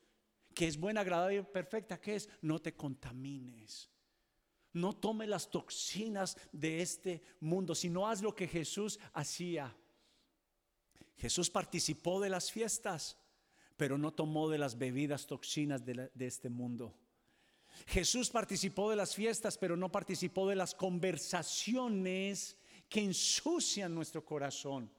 Que 0.54 0.68
es 0.68 0.78
buena, 0.78 1.00
agradable 1.00 1.38
y 1.38 1.42
perfecta. 1.42 2.00
¿Qué 2.00 2.16
es? 2.16 2.28
No 2.40 2.60
te 2.60 2.74
contamines. 2.74 3.90
No 4.72 4.92
tome 4.92 5.26
las 5.26 5.50
toxinas 5.50 6.36
de 6.52 6.82
este 6.82 7.22
mundo, 7.40 7.74
sino 7.74 8.08
haz 8.08 8.22
lo 8.22 8.34
que 8.34 8.46
Jesús 8.46 8.98
hacía. 9.12 9.74
Jesús 11.16 11.50
participó 11.50 12.20
de 12.20 12.28
las 12.28 12.52
fiestas, 12.52 13.18
pero 13.76 13.98
no 13.98 14.12
tomó 14.12 14.48
de 14.48 14.58
las 14.58 14.78
bebidas 14.78 15.26
toxinas 15.26 15.84
de 15.84 16.10
este 16.18 16.50
mundo. 16.50 16.94
Jesús 17.86 18.30
participó 18.30 18.90
de 18.90 18.96
las 18.96 19.14
fiestas, 19.14 19.58
pero 19.58 19.76
no 19.76 19.90
participó 19.90 20.48
de 20.48 20.56
las 20.56 20.74
conversaciones 20.74 22.56
que 22.88 23.00
ensucian 23.00 23.94
nuestro 23.94 24.24
corazón. 24.24 24.90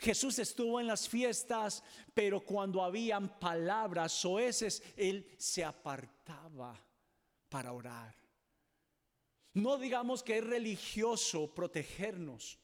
Jesús 0.00 0.38
estuvo 0.38 0.80
en 0.80 0.88
las 0.88 1.08
fiestas, 1.08 1.82
pero 2.12 2.40
cuando 2.40 2.82
habían 2.82 3.38
palabras 3.38 4.12
soeces, 4.12 4.82
Él 4.96 5.28
se 5.38 5.64
apartaba 5.64 6.76
para 7.48 7.72
orar. 7.72 8.14
No 9.54 9.78
digamos 9.78 10.22
que 10.22 10.38
es 10.38 10.44
religioso 10.44 11.54
protegernos. 11.54 12.58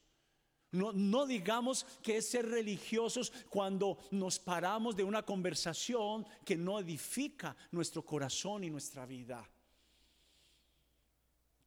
No, 0.71 0.91
no, 0.91 1.25
digamos 1.25 1.85
que 2.03 2.17
es 2.17 2.29
ser 2.29 2.47
religiosos 2.47 3.31
cuando 3.49 3.97
nos 4.11 4.37
paramos 4.37 4.95
de 4.95 5.03
una 5.03 5.23
conversación 5.23 6.27
que 6.45 6.55
no 6.55 6.77
edifica 6.79 7.55
nuestro 7.71 8.05
corazón 8.05 8.63
y 8.63 8.69
nuestra 8.69 9.05
vida. 9.05 9.49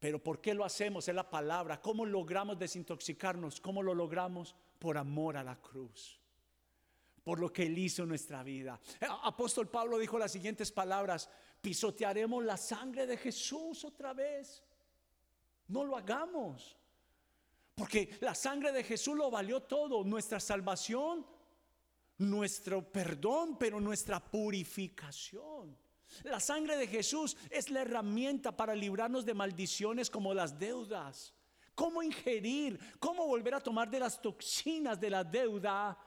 Pero 0.03 0.21
¿por 0.21 0.41
qué 0.41 0.53
lo 0.53 0.65
hacemos? 0.65 1.07
Es 1.07 1.15
la 1.15 1.31
palabra. 1.31 1.81
¿Cómo 1.81 2.05
logramos 2.05 2.59
desintoxicarnos? 2.59 3.61
¿Cómo 3.61 3.85
lo 3.85 3.95
logramos? 3.95 4.53
Por 4.81 4.99
amor 4.99 5.37
a 5.37 5.45
la 5.45 5.55
cruz. 5.61 6.19
Por 7.23 7.39
lo 7.39 7.53
que 7.53 7.63
Él 7.63 7.79
hizo 7.79 8.03
en 8.03 8.09
nuestra 8.09 8.43
vida. 8.43 8.81
Eh, 9.01 9.07
apóstol 9.23 9.69
Pablo 9.69 9.99
dijo 9.99 10.19
las 10.19 10.33
siguientes 10.33 10.73
palabras. 10.73 11.31
Pisotearemos 11.61 12.43
la 12.43 12.57
sangre 12.57 13.07
de 13.07 13.17
Jesús 13.17 13.85
otra 13.85 14.13
vez. 14.13 14.65
No 15.69 15.85
lo 15.85 15.97
hagamos. 15.97 16.77
Porque 17.77 18.19
la 18.23 18.35
sangre 18.35 18.73
de 18.73 18.83
Jesús 18.83 19.17
lo 19.17 19.31
valió 19.31 19.63
todo. 19.63 20.03
Nuestra 20.03 20.41
salvación, 20.41 21.25
nuestro 22.19 22.91
perdón, 22.91 23.57
pero 23.57 23.79
nuestra 23.79 24.19
purificación. 24.19 25.79
La 26.25 26.41
sangre 26.41 26.77
de 26.77 26.87
Jesús 26.87 27.37
es 27.51 27.71
la 27.71 27.83
herramienta 27.83 28.57
para 28.57 28.75
librarnos 28.75 29.25
de 29.25 29.35
maldiciones 29.35 30.11
como 30.11 30.35
las 30.35 30.59
deudas. 30.59 31.35
¿Cómo 31.75 32.03
ingerir? 32.03 32.79
¿Cómo 32.99 33.27
volver 33.27 33.55
a 33.55 33.61
tomar 33.61 33.91
de 33.91 34.01
las 34.01 34.21
toxinas 34.21 35.01
de 35.01 35.11
la 35.11 35.25
deuda? 35.25 35.99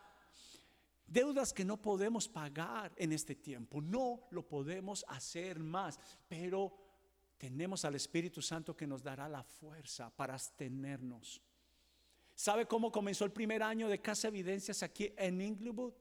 Deudas 1.07 1.53
que 1.53 1.65
no 1.65 1.81
podemos 1.81 2.27
pagar 2.27 2.93
en 2.95 3.11
este 3.11 3.35
tiempo. 3.35 3.81
No 3.81 4.27
lo 4.31 4.47
podemos 4.47 5.05
hacer 5.07 5.59
más. 5.59 5.99
Pero 6.27 6.73
tenemos 7.37 7.83
al 7.85 7.95
Espíritu 7.95 8.41
Santo 8.41 8.75
que 8.75 8.87
nos 8.87 9.03
dará 9.03 9.27
la 9.27 9.43
fuerza 9.43 10.09
para 10.09 10.33
abstenernos. 10.33 11.41
¿Sabe 12.33 12.65
cómo 12.67 12.91
comenzó 12.91 13.23
el 13.25 13.31
primer 13.31 13.63
año 13.63 13.87
de 13.87 14.01
Casa 14.01 14.27
Evidencias 14.27 14.83
aquí 14.83 15.13
en 15.17 15.41
Inglewood? 15.41 15.93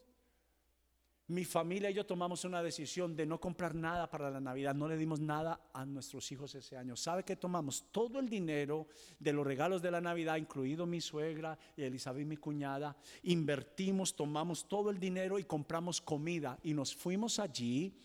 Mi 1.27 1.47
familia 1.47 1.91
y 1.91 1.95
yo 1.95 2.05
tomamos 2.05 2.45
una 2.45 2.63
decisión 2.63 3.17
de 3.17 3.25
no 3.25 3.41
comprar 3.41 3.75
nada 3.75 4.11
para 4.11 4.31
la 4.31 4.41
Navidad. 4.41 4.75
No 4.75 4.87
le 4.87 4.99
dimos 4.99 5.21
nada 5.21 5.59
a 5.73 5.87
nuestros 5.87 6.31
hijos 6.33 6.55
ese 6.55 6.77
año. 6.77 6.97
¿Sabe 6.97 7.25
qué 7.25 7.35
tomamos? 7.35 7.87
Todo 7.91 8.21
el 8.21 8.29
dinero 8.29 8.89
de 9.19 9.33
los 9.33 9.47
regalos 9.47 9.81
de 9.81 9.91
la 9.91 10.03
Navidad, 10.03 10.37
incluido 10.37 10.85
mi 10.85 11.01
suegra 11.01 11.59
y 11.79 11.83
Elizabeth, 11.83 12.27
mi 12.27 12.37
cuñada. 12.37 12.95
Invertimos, 13.23 14.15
tomamos 14.15 14.69
todo 14.69 14.91
el 14.91 15.01
dinero 15.01 15.39
y 15.39 15.45
compramos 15.45 16.03
comida. 16.03 16.59
Y 16.63 16.75
nos 16.75 16.95
fuimos 16.95 17.39
allí 17.39 17.97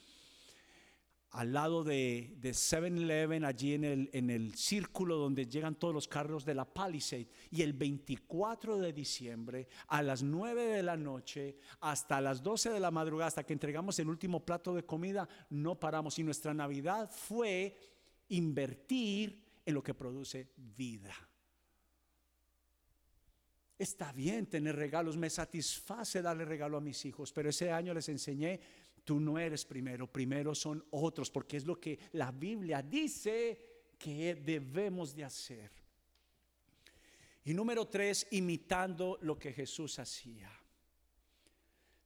al 1.32 1.54
lado 1.54 1.84
de, 1.84 2.36
de 2.38 2.52
7-Eleven, 2.52 3.46
allí 3.46 3.76
en 3.76 3.84
el, 3.84 4.10
en 4.14 4.30
el 4.30 4.56
círculo 4.56 5.18
donde 5.18 5.46
llegan 5.46 5.76
todos 5.76 5.94
los 5.94 6.08
carros 6.08 6.44
de 6.44 6.56
la 6.56 6.66
Palisade. 6.66 7.30
Y 7.52 7.62
el 7.62 7.74
24 7.74 8.80
de 8.80 8.94
diciembre, 8.94 9.68
a 9.88 10.02
las 10.02 10.24
9 10.24 10.64
de 10.66 10.84
la 10.84 10.98
noche, 10.98 11.58
hasta 11.82 12.20
las 12.20 12.42
12 12.42 12.72
de 12.72 12.80
la 12.80 12.90
madrugada, 12.90 13.28
hasta 13.28 13.46
que 13.46 13.54
entregamos 13.54 14.00
el 14.00 14.10
último 14.10 14.44
plato 14.44 14.74
de 14.74 14.86
comida, 14.86 15.30
no 15.50 15.80
paramos. 15.80 16.18
Y 16.18 16.24
nuestra 16.24 16.54
Navidad 16.54 17.12
fue 17.12 17.78
invertir 18.30 19.44
en 19.66 19.74
lo 19.76 19.84
que 19.84 19.94
produce 19.94 20.52
vida. 20.58 21.14
Está 23.78 24.12
bien 24.12 24.48
tener 24.48 24.76
regalos, 24.76 25.16
me 25.16 25.30
satisface 25.30 26.22
darle 26.22 26.44
regalo 26.44 26.76
a 26.76 26.82
mis 26.82 27.06
hijos, 27.06 27.32
pero 27.32 27.50
ese 27.50 27.72
año 27.72 27.94
les 27.94 28.10
enseñé 28.10 28.60
Tú 29.04 29.20
no 29.20 29.40
eres 29.40 29.66
primero, 29.66 30.12
primero 30.12 30.54
son 30.54 30.84
otros, 30.92 31.30
porque 31.32 31.58
es 31.58 31.66
lo 31.66 31.80
que 31.80 32.00
la 32.14 32.32
Biblia 32.32 32.82
dice 32.82 33.70
que 33.98 34.36
debemos 34.36 35.16
de 35.16 35.24
hacer. 35.24 35.72
Y 37.46 37.54
número 37.54 37.88
tres, 37.88 38.28
imitando 38.32 39.18
lo 39.22 39.38
que 39.38 39.54
Jesús 39.54 40.00
hacía. 40.00 40.52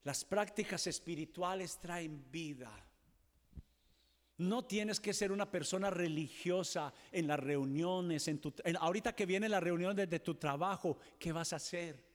Las 0.04 0.26
prácticas 0.26 0.88
espirituales 0.88 1.80
traen 1.80 2.30
vida. 2.32 2.72
No 4.38 4.66
tienes 4.66 5.00
que 5.00 5.14
ser 5.14 5.32
una 5.32 5.50
persona 5.50 5.90
religiosa 5.90 6.94
en 7.12 7.28
las 7.28 7.40
reuniones, 7.40 8.28
en 8.28 8.40
tu, 8.40 8.54
ahorita 8.80 9.16
que 9.16 9.26
viene 9.26 9.48
la 9.48 9.60
reunión 9.60 9.96
desde 9.96 10.20
tu 10.20 10.36
trabajo, 10.36 10.98
¿qué 11.20 11.32
vas 11.32 11.54
a 11.54 11.58
hacer? 11.58 12.13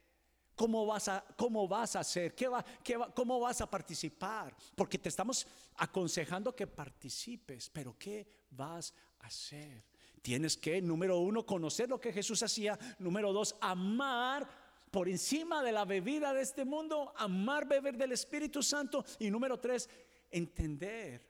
¿Cómo 0.59 0.85
vas 0.85 1.07
a, 1.07 1.25
cómo 1.37 1.69
vas 1.69 1.95
a 1.95 2.01
hacer? 2.01 2.35
¿Qué 2.35 2.49
va, 2.49 2.65
qué 2.83 2.99
¿Cómo 3.15 3.39
vas 3.39 3.61
a 3.61 3.71
participar? 3.71 4.53
Porque 4.75 4.99
te 4.99 5.09
estamos 5.09 5.47
aconsejando 5.77 6.55
que 6.55 6.67
participes, 6.67 7.71
pero 7.71 7.97
¿qué 7.97 8.27
vas 8.51 8.93
a 9.21 9.29
hacer? 9.29 9.85
Tienes 10.21 10.57
que, 10.57 10.83
número 10.83 11.21
uno, 11.21 11.47
conocer 11.47 11.89
lo 11.89 12.01
que 12.01 12.13
Jesús 12.13 12.43
hacía. 12.43 12.77
Número 12.99 13.33
dos, 13.33 13.55
amar 13.61 14.49
por 14.91 15.09
encima 15.09 15.63
de 15.63 15.71
la 15.71 15.85
bebida 15.85 16.35
de 16.35 16.43
este 16.43 16.65
mundo, 16.65 17.13
amar 17.17 17.69
beber 17.69 17.97
del 17.97 18.11
Espíritu 18.11 18.61
Santo. 18.61 19.05
Y 19.21 19.31
número 19.31 19.61
tres, 19.61 19.89
entender. 20.29 21.25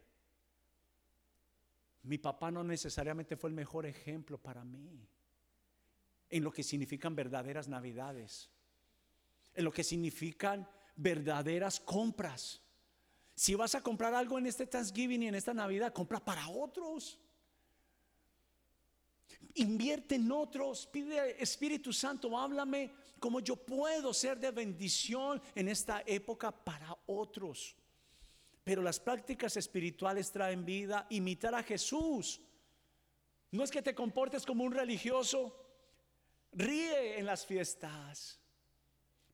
Mi 2.05 2.17
papá 2.17 2.51
no 2.51 2.65
necesariamente 2.65 3.37
fue 3.37 3.51
el 3.51 3.55
mejor 3.55 3.85
ejemplo 3.85 4.39
para 4.39 4.65
mí 4.65 5.07
en 6.31 6.43
lo 6.43 6.51
que 6.51 6.63
significan 6.63 7.15
verdaderas 7.15 7.69
navidades 7.69 8.49
en 9.55 9.65
lo 9.65 9.73
que 9.73 9.85
significan 9.85 10.69
verdaderas 10.97 11.81
compras. 11.81 12.61
Si 13.35 13.55
vas 13.55 13.75
a 13.75 13.83
comprar 13.83 14.15
algo 14.15 14.39
en 14.39 14.47
este 14.47 14.67
Thanksgiving 14.67 15.23
y 15.23 15.29
en 15.29 15.35
esta 15.35 15.55
Navidad, 15.55 15.93
compra 15.93 16.19
para 16.25 16.49
otros. 16.49 17.21
Invierte 19.55 20.17
en 20.17 20.31
otros, 20.31 20.87
pide 20.87 21.41
Espíritu 21.43 21.93
Santo, 21.93 22.37
háblame 22.37 22.93
como 23.19 23.41
yo 23.41 23.57
puedo 23.57 24.15
ser 24.15 24.39
de 24.39 24.51
bendición 24.51 25.41
en 25.55 25.69
esta 25.69 26.03
época 26.07 26.53
para 26.53 26.97
otros. 27.07 27.77
Pero 28.65 28.83
las 28.83 29.01
prácticas 29.01 29.57
espirituales 29.57 30.31
traen 30.31 30.65
vida, 30.65 31.07
imitar 31.11 31.55
a 31.55 31.63
Jesús. 31.63 32.41
No 33.51 33.65
es 33.65 33.71
que 33.71 33.83
te 33.83 33.95
comportes 33.95 34.45
como 34.45 34.65
un 34.65 34.73
religioso. 34.73 35.65
Ríe 36.53 37.19
en 37.19 37.27
las 37.27 37.47
fiestas, 37.47 38.39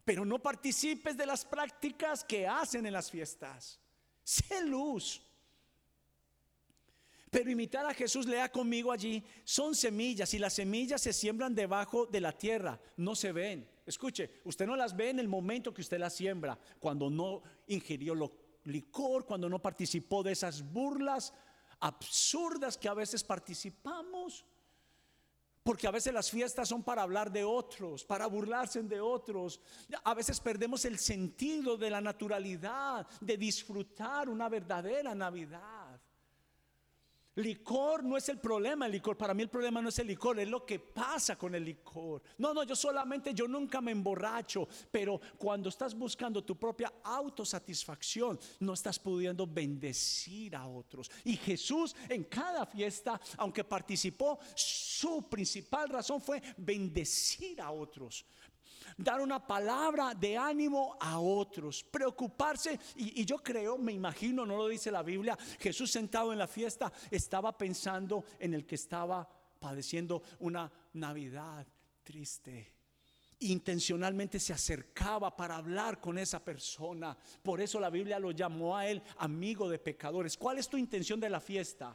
pero 0.04 0.24
no 0.24 0.38
participes 0.38 1.16
de 1.16 1.26
las 1.26 1.44
prácticas 1.44 2.22
que 2.24 2.46
hacen 2.46 2.86
en 2.86 2.92
las 2.92 3.10
fiestas. 3.10 3.80
Sé 4.22 4.64
luz. 4.64 5.22
Pero 7.30 7.50
imitar 7.50 7.84
a 7.84 7.94
Jesús, 7.94 8.26
lea 8.26 8.48
conmigo 8.48 8.92
allí, 8.92 9.24
son 9.42 9.74
semillas 9.74 10.32
y 10.34 10.38
las 10.38 10.52
semillas 10.52 11.02
se 11.02 11.12
siembran 11.12 11.54
debajo 11.54 12.06
de 12.06 12.20
la 12.20 12.32
tierra, 12.32 12.80
no 12.96 13.16
se 13.16 13.32
ven. 13.32 13.68
Escuche, 13.84 14.40
usted 14.44 14.66
no 14.66 14.76
las 14.76 14.94
ve 14.94 15.10
en 15.10 15.18
el 15.18 15.26
momento 15.26 15.74
que 15.74 15.80
usted 15.80 15.98
las 15.98 16.14
siembra, 16.14 16.58
cuando 16.78 17.10
no 17.10 17.42
ingirió 17.66 18.14
licor, 18.64 19.26
cuando 19.26 19.48
no 19.48 19.60
participó 19.60 20.22
de 20.22 20.32
esas 20.32 20.62
burlas 20.62 21.34
absurdas 21.80 22.78
que 22.78 22.88
a 22.88 22.94
veces 22.94 23.24
participamos. 23.24 24.44
Porque 25.64 25.86
a 25.86 25.90
veces 25.90 26.12
las 26.12 26.30
fiestas 26.30 26.68
son 26.68 26.82
para 26.82 27.00
hablar 27.00 27.32
de 27.32 27.42
otros, 27.42 28.04
para 28.04 28.26
burlarse 28.26 28.82
de 28.82 29.00
otros. 29.00 29.58
A 30.04 30.12
veces 30.12 30.38
perdemos 30.38 30.84
el 30.84 30.98
sentido 30.98 31.78
de 31.78 31.88
la 31.88 32.02
naturalidad, 32.02 33.06
de 33.18 33.38
disfrutar 33.38 34.28
una 34.28 34.50
verdadera 34.50 35.14
Navidad. 35.14 35.83
Licor 37.36 38.04
no 38.04 38.16
es 38.16 38.28
el 38.28 38.38
problema, 38.38 38.86
el 38.86 38.92
licor. 38.92 39.16
Para 39.16 39.34
mí 39.34 39.42
el 39.42 39.48
problema 39.48 39.82
no 39.82 39.88
es 39.88 39.98
el 39.98 40.06
licor, 40.06 40.38
es 40.38 40.48
lo 40.48 40.64
que 40.64 40.78
pasa 40.78 41.36
con 41.36 41.54
el 41.54 41.64
licor. 41.64 42.22
No, 42.38 42.54
no, 42.54 42.62
yo 42.62 42.76
solamente, 42.76 43.34
yo 43.34 43.48
nunca 43.48 43.80
me 43.80 43.90
emborracho, 43.90 44.68
pero 44.90 45.20
cuando 45.36 45.68
estás 45.68 45.94
buscando 45.94 46.44
tu 46.44 46.56
propia 46.56 46.92
autosatisfacción, 47.02 48.38
no 48.60 48.74
estás 48.74 48.98
pudiendo 48.98 49.46
bendecir 49.46 50.54
a 50.54 50.68
otros. 50.68 51.10
Y 51.24 51.36
Jesús 51.36 51.96
en 52.08 52.24
cada 52.24 52.66
fiesta, 52.66 53.20
aunque 53.36 53.64
participó, 53.64 54.38
su 54.54 55.28
principal 55.28 55.88
razón 55.88 56.20
fue 56.20 56.40
bendecir 56.56 57.60
a 57.60 57.72
otros 57.72 58.24
dar 58.96 59.20
una 59.20 59.44
palabra 59.46 60.14
de 60.14 60.36
ánimo 60.36 60.96
a 61.00 61.18
otros, 61.18 61.84
preocuparse. 61.84 62.78
Y, 62.96 63.24
yo 63.24 63.38
creo, 63.38 63.78
me 63.78 63.92
imagino, 63.92 64.44
no 64.46 64.56
lo 64.56 64.68
dice 64.68 64.90
la 64.90 65.02
Biblia, 65.02 65.36
Jesús 65.58 65.90
sentado 65.90 66.32
en 66.32 66.38
la 66.38 66.46
fiesta 66.46 66.92
estaba 67.10 67.56
pensando 67.56 68.24
en 68.38 68.54
el 68.54 68.66
que 68.66 68.74
estaba 68.74 69.28
padeciendo 69.58 70.22
una 70.40 70.70
Navidad 70.92 71.66
triste 72.02 72.72
intencionalmente 73.40 74.40
se 74.40 74.52
acercaba 74.52 75.36
para 75.36 75.56
hablar 75.56 76.00
con 76.00 76.18
esa 76.18 76.42
persona. 76.42 77.16
Por 77.42 77.60
eso 77.60 77.78
la 77.78 77.90
Biblia 77.90 78.18
lo 78.18 78.30
llamó 78.30 78.76
a 78.76 78.86
él 78.86 79.02
amigo 79.18 79.68
de 79.68 79.78
pecadores. 79.78 80.38
¿Cuál 80.38 80.58
es 80.58 80.68
tu 80.68 80.78
intención 80.78 81.20
de 81.20 81.28
la 81.28 81.40
fiesta? 81.40 81.94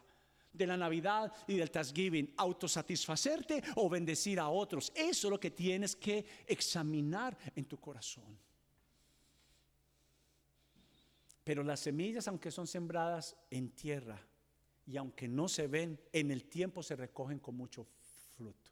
De 0.51 0.67
la 0.67 0.77
Navidad 0.77 1.31
y 1.47 1.55
del 1.55 1.71
Thanksgiving, 1.71 2.33
autosatisfacerte 2.37 3.63
o 3.75 3.89
bendecir 3.89 4.39
a 4.39 4.49
otros. 4.49 4.91
Eso 4.95 5.27
es 5.27 5.31
lo 5.31 5.39
que 5.39 5.51
tienes 5.51 5.95
que 5.95 6.25
examinar 6.47 7.37
en 7.55 7.65
tu 7.65 7.79
corazón. 7.79 8.37
Pero 11.43 11.63
las 11.63 11.79
semillas, 11.79 12.27
aunque 12.27 12.51
son 12.51 12.67
sembradas 12.67 13.35
en 13.49 13.71
tierra 13.71 14.21
y 14.85 14.97
aunque 14.97 15.27
no 15.27 15.47
se 15.47 15.67
ven, 15.67 15.99
en 16.13 16.31
el 16.31 16.45
tiempo 16.45 16.83
se 16.83 16.95
recogen 16.95 17.39
con 17.39 17.55
mucho 17.55 17.87
fruto. 18.35 18.71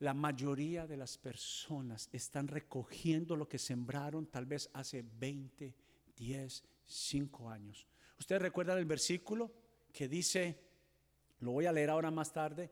La 0.00 0.14
mayoría 0.14 0.86
de 0.86 0.96
las 0.96 1.18
personas 1.18 2.08
están 2.12 2.46
recogiendo 2.46 3.34
lo 3.34 3.48
que 3.48 3.58
sembraron 3.58 4.26
tal 4.26 4.46
vez 4.46 4.70
hace 4.72 5.02
20, 5.02 5.74
10, 6.16 6.64
5 6.86 7.50
años. 7.50 7.86
¿Ustedes 8.18 8.40
recuerdan 8.40 8.78
el 8.78 8.84
versículo? 8.84 9.50
Que 9.98 10.06
dice, 10.06 10.56
lo 11.40 11.50
voy 11.50 11.66
a 11.66 11.72
leer 11.72 11.90
ahora 11.90 12.12
más 12.12 12.32
tarde, 12.32 12.70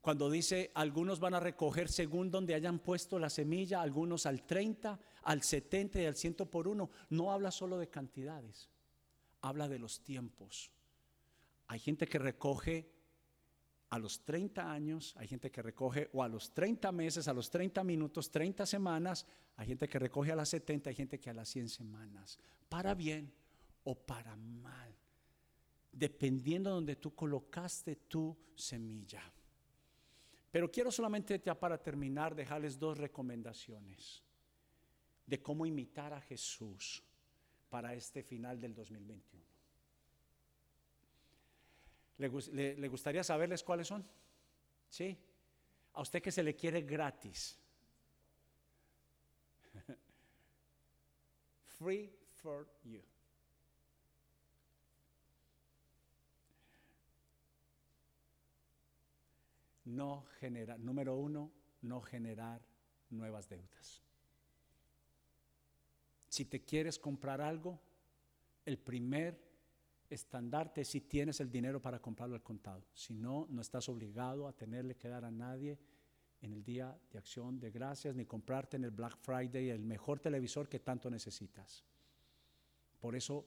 cuando 0.00 0.30
dice, 0.30 0.70
algunos 0.74 1.18
van 1.18 1.34
a 1.34 1.40
recoger 1.40 1.88
según 1.88 2.30
donde 2.30 2.54
hayan 2.54 2.78
puesto 2.78 3.18
la 3.18 3.30
semilla, 3.30 3.82
algunos 3.82 4.26
al 4.26 4.44
30, 4.44 4.96
al 5.24 5.42
70 5.42 6.02
y 6.02 6.06
al 6.06 6.14
100 6.14 6.34
por 6.48 6.68
uno, 6.68 6.88
no 7.10 7.32
habla 7.32 7.50
solo 7.50 7.78
de 7.78 7.88
cantidades, 7.88 8.70
habla 9.40 9.66
de 9.66 9.80
los 9.80 10.04
tiempos. 10.04 10.70
Hay 11.66 11.80
gente 11.80 12.06
que 12.06 12.20
recoge 12.20 12.88
a 13.90 13.98
los 13.98 14.24
30 14.24 14.70
años, 14.70 15.16
hay 15.16 15.26
gente 15.26 15.50
que 15.50 15.62
recoge 15.62 16.10
o 16.12 16.22
a 16.22 16.28
los 16.28 16.54
30 16.54 16.92
meses, 16.92 17.26
a 17.26 17.32
los 17.32 17.50
30 17.50 17.82
minutos, 17.82 18.30
30 18.30 18.66
semanas, 18.66 19.26
hay 19.56 19.66
gente 19.66 19.88
que 19.88 19.98
recoge 19.98 20.30
a 20.30 20.36
las 20.36 20.50
70, 20.50 20.90
hay 20.90 20.94
gente 20.94 21.18
que 21.18 21.28
a 21.28 21.34
las 21.34 21.48
100 21.48 21.70
semanas, 21.70 22.38
para 22.68 22.94
bien 22.94 23.34
o 23.82 23.96
para 23.96 24.36
mal 24.36 24.91
dependiendo 25.92 26.70
de 26.70 26.74
donde 26.74 26.96
tú 26.96 27.14
colocaste 27.14 27.96
tu 27.96 28.36
semilla. 28.54 29.22
Pero 30.50 30.70
quiero 30.70 30.90
solamente 30.90 31.40
ya 31.40 31.58
para 31.58 31.82
terminar 31.82 32.34
dejarles 32.34 32.78
dos 32.78 32.98
recomendaciones 32.98 34.22
de 35.26 35.42
cómo 35.42 35.64
imitar 35.66 36.12
a 36.12 36.20
Jesús 36.20 37.02
para 37.68 37.94
este 37.94 38.22
final 38.22 38.60
del 38.60 38.74
2021. 38.74 39.44
¿Le, 42.18 42.76
le 42.76 42.88
gustaría 42.88 43.24
saberles 43.24 43.62
cuáles 43.62 43.88
son? 43.88 44.06
¿Sí? 44.88 45.18
A 45.94 46.02
usted 46.02 46.22
que 46.22 46.30
se 46.30 46.42
le 46.42 46.54
quiere 46.54 46.82
gratis. 46.82 47.58
Free 51.78 52.12
for 52.42 52.68
you. 52.84 53.02
No 59.96 60.24
generar, 60.40 60.78
número 60.80 61.16
uno, 61.16 61.52
no 61.82 62.00
generar 62.00 62.62
nuevas 63.10 63.48
deudas. 63.48 64.02
Si 66.28 66.46
te 66.46 66.64
quieres 66.64 66.98
comprar 66.98 67.40
algo, 67.40 67.78
el 68.64 68.78
primer 68.78 69.38
estandarte 70.08 70.82
es 70.82 70.88
si 70.88 71.02
tienes 71.02 71.40
el 71.40 71.50
dinero 71.50 71.80
para 71.80 72.00
comprarlo 72.00 72.34
al 72.34 72.42
contado. 72.42 72.84
Si 72.94 73.14
no, 73.14 73.46
no 73.50 73.60
estás 73.60 73.88
obligado 73.88 74.46
a 74.46 74.52
tenerle 74.52 74.96
que 74.96 75.08
dar 75.08 75.24
a 75.24 75.30
nadie 75.30 75.78
en 76.40 76.52
el 76.52 76.64
día 76.64 76.98
de 77.10 77.18
acción 77.18 77.60
de 77.60 77.70
gracias, 77.70 78.14
ni 78.14 78.26
comprarte 78.26 78.76
en 78.76 78.84
el 78.84 78.90
Black 78.90 79.16
Friday 79.18 79.70
el 79.70 79.84
mejor 79.84 80.20
televisor 80.20 80.68
que 80.68 80.80
tanto 80.80 81.08
necesitas. 81.10 81.84
Por 83.00 83.14
eso 83.14 83.46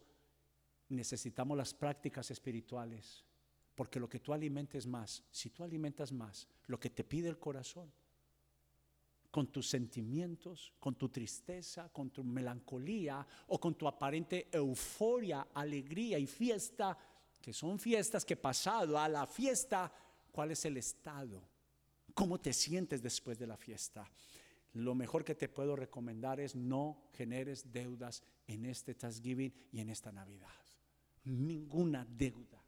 necesitamos 0.89 1.57
las 1.57 1.73
prácticas 1.73 2.31
espirituales 2.31 3.25
porque 3.75 3.99
lo 3.99 4.09
que 4.09 4.19
tú 4.19 4.33
alimentes 4.33 4.87
más, 4.87 5.23
si 5.29 5.49
tú 5.49 5.63
alimentas 5.63 6.11
más 6.11 6.47
lo 6.67 6.79
que 6.79 6.89
te 6.89 7.03
pide 7.03 7.29
el 7.29 7.37
corazón, 7.37 7.91
con 9.29 9.47
tus 9.47 9.67
sentimientos, 9.67 10.71
con 10.79 10.95
tu 10.95 11.09
tristeza, 11.09 11.89
con 11.89 12.09
tu 12.09 12.23
melancolía 12.23 13.27
o 13.47 13.59
con 13.59 13.75
tu 13.75 13.85
aparente 13.85 14.47
euforia, 14.49 15.49
alegría 15.53 16.17
y 16.17 16.25
fiesta, 16.25 16.97
que 17.41 17.51
son 17.51 17.77
fiestas 17.77 18.23
que 18.23 18.37
pasado 18.37 18.97
a 18.97 19.09
la 19.09 19.27
fiesta, 19.27 19.91
¿cuál 20.31 20.51
es 20.51 20.63
el 20.63 20.77
estado? 20.77 21.43
¿Cómo 22.13 22.39
te 22.39 22.53
sientes 22.53 23.03
después 23.03 23.37
de 23.37 23.45
la 23.45 23.57
fiesta? 23.57 24.09
Lo 24.71 24.95
mejor 24.95 25.25
que 25.25 25.35
te 25.35 25.49
puedo 25.49 25.75
recomendar 25.75 26.39
es 26.39 26.55
no 26.55 27.09
generes 27.11 27.73
deudas 27.73 28.23
en 28.47 28.65
este 28.65 28.95
Thanksgiving 28.95 29.53
y 29.73 29.81
en 29.81 29.89
esta 29.89 30.13
Navidad. 30.13 30.47
Ninguna 31.25 32.05
deuda. 32.05 32.64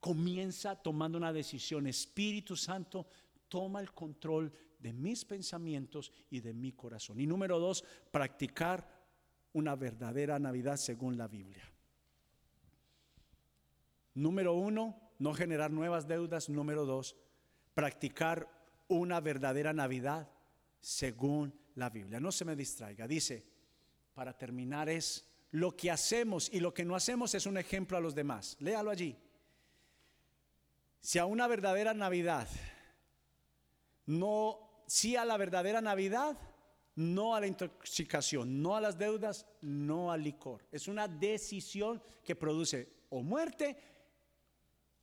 Comienza 0.00 0.76
tomando 0.76 1.18
una 1.18 1.32
decisión. 1.32 1.86
Espíritu 1.86 2.56
Santo, 2.56 3.06
toma 3.48 3.80
el 3.80 3.92
control 3.92 4.52
de 4.78 4.92
mis 4.92 5.24
pensamientos 5.24 6.12
y 6.30 6.40
de 6.40 6.54
mi 6.54 6.72
corazón. 6.72 7.20
Y 7.20 7.26
número 7.26 7.58
dos, 7.58 7.84
practicar 8.10 8.86
una 9.52 9.74
verdadera 9.74 10.38
Navidad 10.38 10.76
según 10.76 11.16
la 11.18 11.26
Biblia. 11.26 11.64
Número 14.14 14.54
uno, 14.54 15.00
no 15.18 15.34
generar 15.34 15.70
nuevas 15.70 16.06
deudas. 16.06 16.48
Número 16.48 16.84
dos, 16.84 17.16
practicar 17.74 18.48
una 18.88 19.20
verdadera 19.20 19.72
Navidad 19.72 20.30
según 20.80 21.54
la 21.74 21.90
Biblia. 21.90 22.20
No 22.20 22.32
se 22.32 22.44
me 22.44 22.56
distraiga. 22.56 23.06
Dice, 23.06 23.44
para 24.14 24.36
terminar 24.36 24.88
es, 24.88 25.24
lo 25.52 25.76
que 25.76 25.90
hacemos 25.90 26.50
y 26.52 26.60
lo 26.60 26.74
que 26.74 26.84
no 26.84 26.94
hacemos 26.94 27.34
es 27.34 27.46
un 27.46 27.56
ejemplo 27.56 27.96
a 27.96 28.00
los 28.00 28.14
demás. 28.14 28.56
Léalo 28.60 28.90
allí. 28.90 29.16
Si 31.00 31.18
a 31.18 31.26
una 31.26 31.46
verdadera 31.46 31.94
Navidad, 31.94 32.48
no, 34.06 34.84
sí 34.86 35.16
a 35.16 35.24
la 35.24 35.36
verdadera 35.36 35.80
Navidad, 35.80 36.36
no 36.96 37.34
a 37.34 37.40
la 37.40 37.46
intoxicación, 37.46 38.60
no 38.60 38.74
a 38.74 38.80
las 38.80 38.98
deudas, 38.98 39.46
no 39.60 40.10
al 40.10 40.22
licor. 40.22 40.66
Es 40.72 40.88
una 40.88 41.06
decisión 41.06 42.02
que 42.24 42.34
produce 42.34 43.04
o 43.10 43.22
muerte 43.22 43.76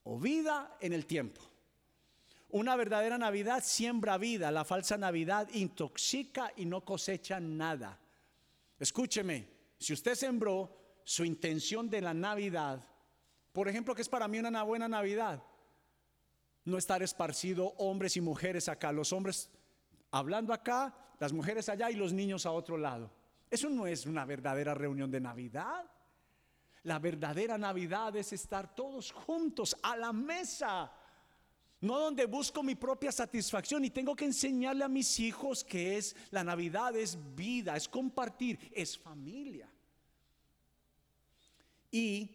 o 0.04 0.20
vida 0.20 0.78
en 0.82 0.94
el 0.94 1.06
tiempo. 1.06 1.42
Una 2.50 2.76
verdadera 2.76 3.18
Navidad 3.18 3.64
siembra 3.64 4.18
vida, 4.18 4.52
la 4.52 4.66
falsa 4.66 4.98
Navidad 4.98 5.50
intoxica 5.54 6.52
y 6.56 6.66
no 6.66 6.84
cosecha 6.86 7.40
nada. 7.40 8.00
Escúcheme, 8.80 9.48
si 9.78 9.94
usted 9.94 10.16
sembró 10.16 11.00
su 11.04 11.24
intención 11.26 11.90
de 11.90 12.02
la 12.02 12.14
Navidad, 12.14 12.86
por 13.52 13.68
ejemplo, 13.68 13.96
que 13.96 14.02
es 14.02 14.10
para 14.10 14.28
mí 14.28 14.40
una 14.40 14.64
buena 14.64 14.88
Navidad, 14.88 15.44
No 16.66 16.78
estar 16.78 17.02
esparcido 17.04 17.68
hombres 17.78 18.18
y 18.18 18.22
mujeres 18.22 18.68
acá, 18.68 18.92
los 18.92 19.14
hombres 19.14 19.50
hablando 20.12 20.52
acá, 20.54 20.96
las 21.20 21.32
mujeres 21.32 21.70
allá 21.70 21.92
y 21.92 21.96
los 21.96 22.12
niños 22.12 22.46
a 22.46 22.52
otro 22.52 22.78
lado. 22.78 23.12
Eso 23.50 23.70
no 23.70 23.88
es 23.88 24.06
una 24.06 24.26
verdadera 24.26 24.74
reunión 24.74 25.12
de 25.12 25.22
Navidad. 25.22 25.86
La 26.84 27.00
verdadera 27.00 27.58
Navidad 27.58 28.16
es 28.16 28.34
estar 28.34 28.76
todos 28.76 29.12
juntos 29.12 29.76
a 29.82 29.96
la 29.96 30.12
mesa. 30.12 30.92
No 31.82 32.00
donde 32.00 32.26
busco 32.26 32.64
mi 32.64 32.76
propia 32.76 33.12
satisfacción 33.12 33.86
y 33.86 33.92
tengo 33.92 34.16
que 34.16 34.26
enseñarle 34.26 34.84
a 34.84 34.90
mis 34.90 35.20
hijos 35.20 35.64
que 35.64 35.98
es 35.98 36.16
la 36.32 36.44
Navidad 36.44 36.96
es 36.96 37.18
vida, 37.36 37.76
es 37.76 37.88
compartir, 37.88 38.72
es 38.74 38.98
familia. 38.98 39.70
Y 41.92 42.35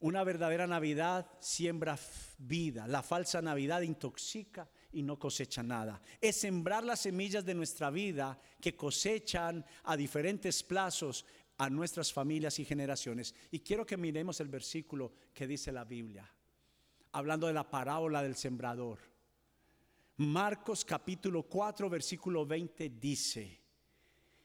una 0.00 0.22
verdadera 0.24 0.66
Navidad 0.66 1.26
siembra 1.40 1.98
vida, 2.38 2.86
la 2.86 3.02
falsa 3.02 3.42
Navidad 3.42 3.82
intoxica 3.82 4.68
y 4.92 5.02
no 5.02 5.18
cosecha 5.18 5.62
nada. 5.62 6.00
Es 6.20 6.40
sembrar 6.40 6.84
las 6.84 7.00
semillas 7.00 7.44
de 7.44 7.54
nuestra 7.54 7.90
vida 7.90 8.40
que 8.60 8.76
cosechan 8.76 9.64
a 9.84 9.96
diferentes 9.96 10.62
plazos 10.62 11.26
a 11.58 11.68
nuestras 11.68 12.12
familias 12.12 12.58
y 12.58 12.64
generaciones. 12.64 13.34
Y 13.50 13.60
quiero 13.60 13.84
que 13.84 13.96
miremos 13.96 14.40
el 14.40 14.48
versículo 14.48 15.12
que 15.34 15.46
dice 15.46 15.72
la 15.72 15.84
Biblia, 15.84 16.30
hablando 17.12 17.48
de 17.48 17.52
la 17.52 17.68
parábola 17.68 18.22
del 18.22 18.36
sembrador. 18.36 18.98
Marcos 20.18 20.84
capítulo 20.84 21.44
4, 21.44 21.88
versículo 21.90 22.46
20 22.46 22.90
dice, 22.90 23.60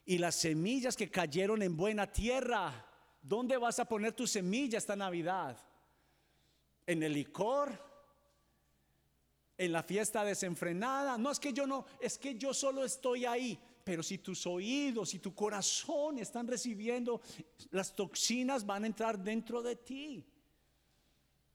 y 0.05 0.17
las 0.17 0.35
semillas 0.35 0.95
que 0.95 1.09
cayeron 1.09 1.61
en 1.61 1.77
buena 1.77 2.11
tierra, 2.11 2.85
¿dónde 3.23 3.57
vas 3.57 3.79
a 3.79 3.85
poner 3.85 4.13
tu 4.13 4.27
semilla 4.27 4.77
esta 4.77 4.95
Navidad? 4.95 5.57
¿En 6.85 7.01
el 7.01 7.13
licor? 7.13 7.93
en 9.57 9.71
la 9.71 9.83
fiesta 9.83 10.23
desenfrenada. 10.23 11.17
No 11.17 11.31
es 11.31 11.39
que 11.39 11.53
yo 11.53 11.65
no, 11.67 11.85
es 11.99 12.17
que 12.17 12.35
yo 12.35 12.53
solo 12.53 12.83
estoy 12.83 13.25
ahí. 13.25 13.59
Pero 13.83 14.01
si 14.01 14.17
tus 14.17 14.47
oídos 14.47 15.13
y 15.13 15.19
tu 15.19 15.35
corazón 15.35 16.17
están 16.17 16.47
recibiendo, 16.47 17.21
las 17.71 17.93
toxinas 17.93 18.65
van 18.65 18.83
a 18.83 18.87
entrar 18.87 19.19
dentro 19.19 19.61
de 19.61 19.75
ti. 19.75 20.25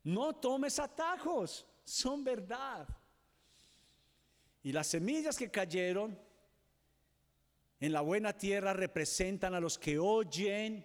No 0.04 0.34
tomes 0.36 0.78
atajos, 0.78 1.66
son 1.84 2.22
verdad. 2.22 2.86
Y 4.62 4.72
las 4.72 4.88
semillas 4.88 5.38
que 5.38 5.50
cayeron 5.50 6.18
en 7.80 7.92
la 7.92 8.02
buena 8.02 8.36
tierra 8.36 8.74
representan 8.74 9.54
a 9.54 9.60
los 9.60 9.78
que 9.78 9.98
oyen, 9.98 10.84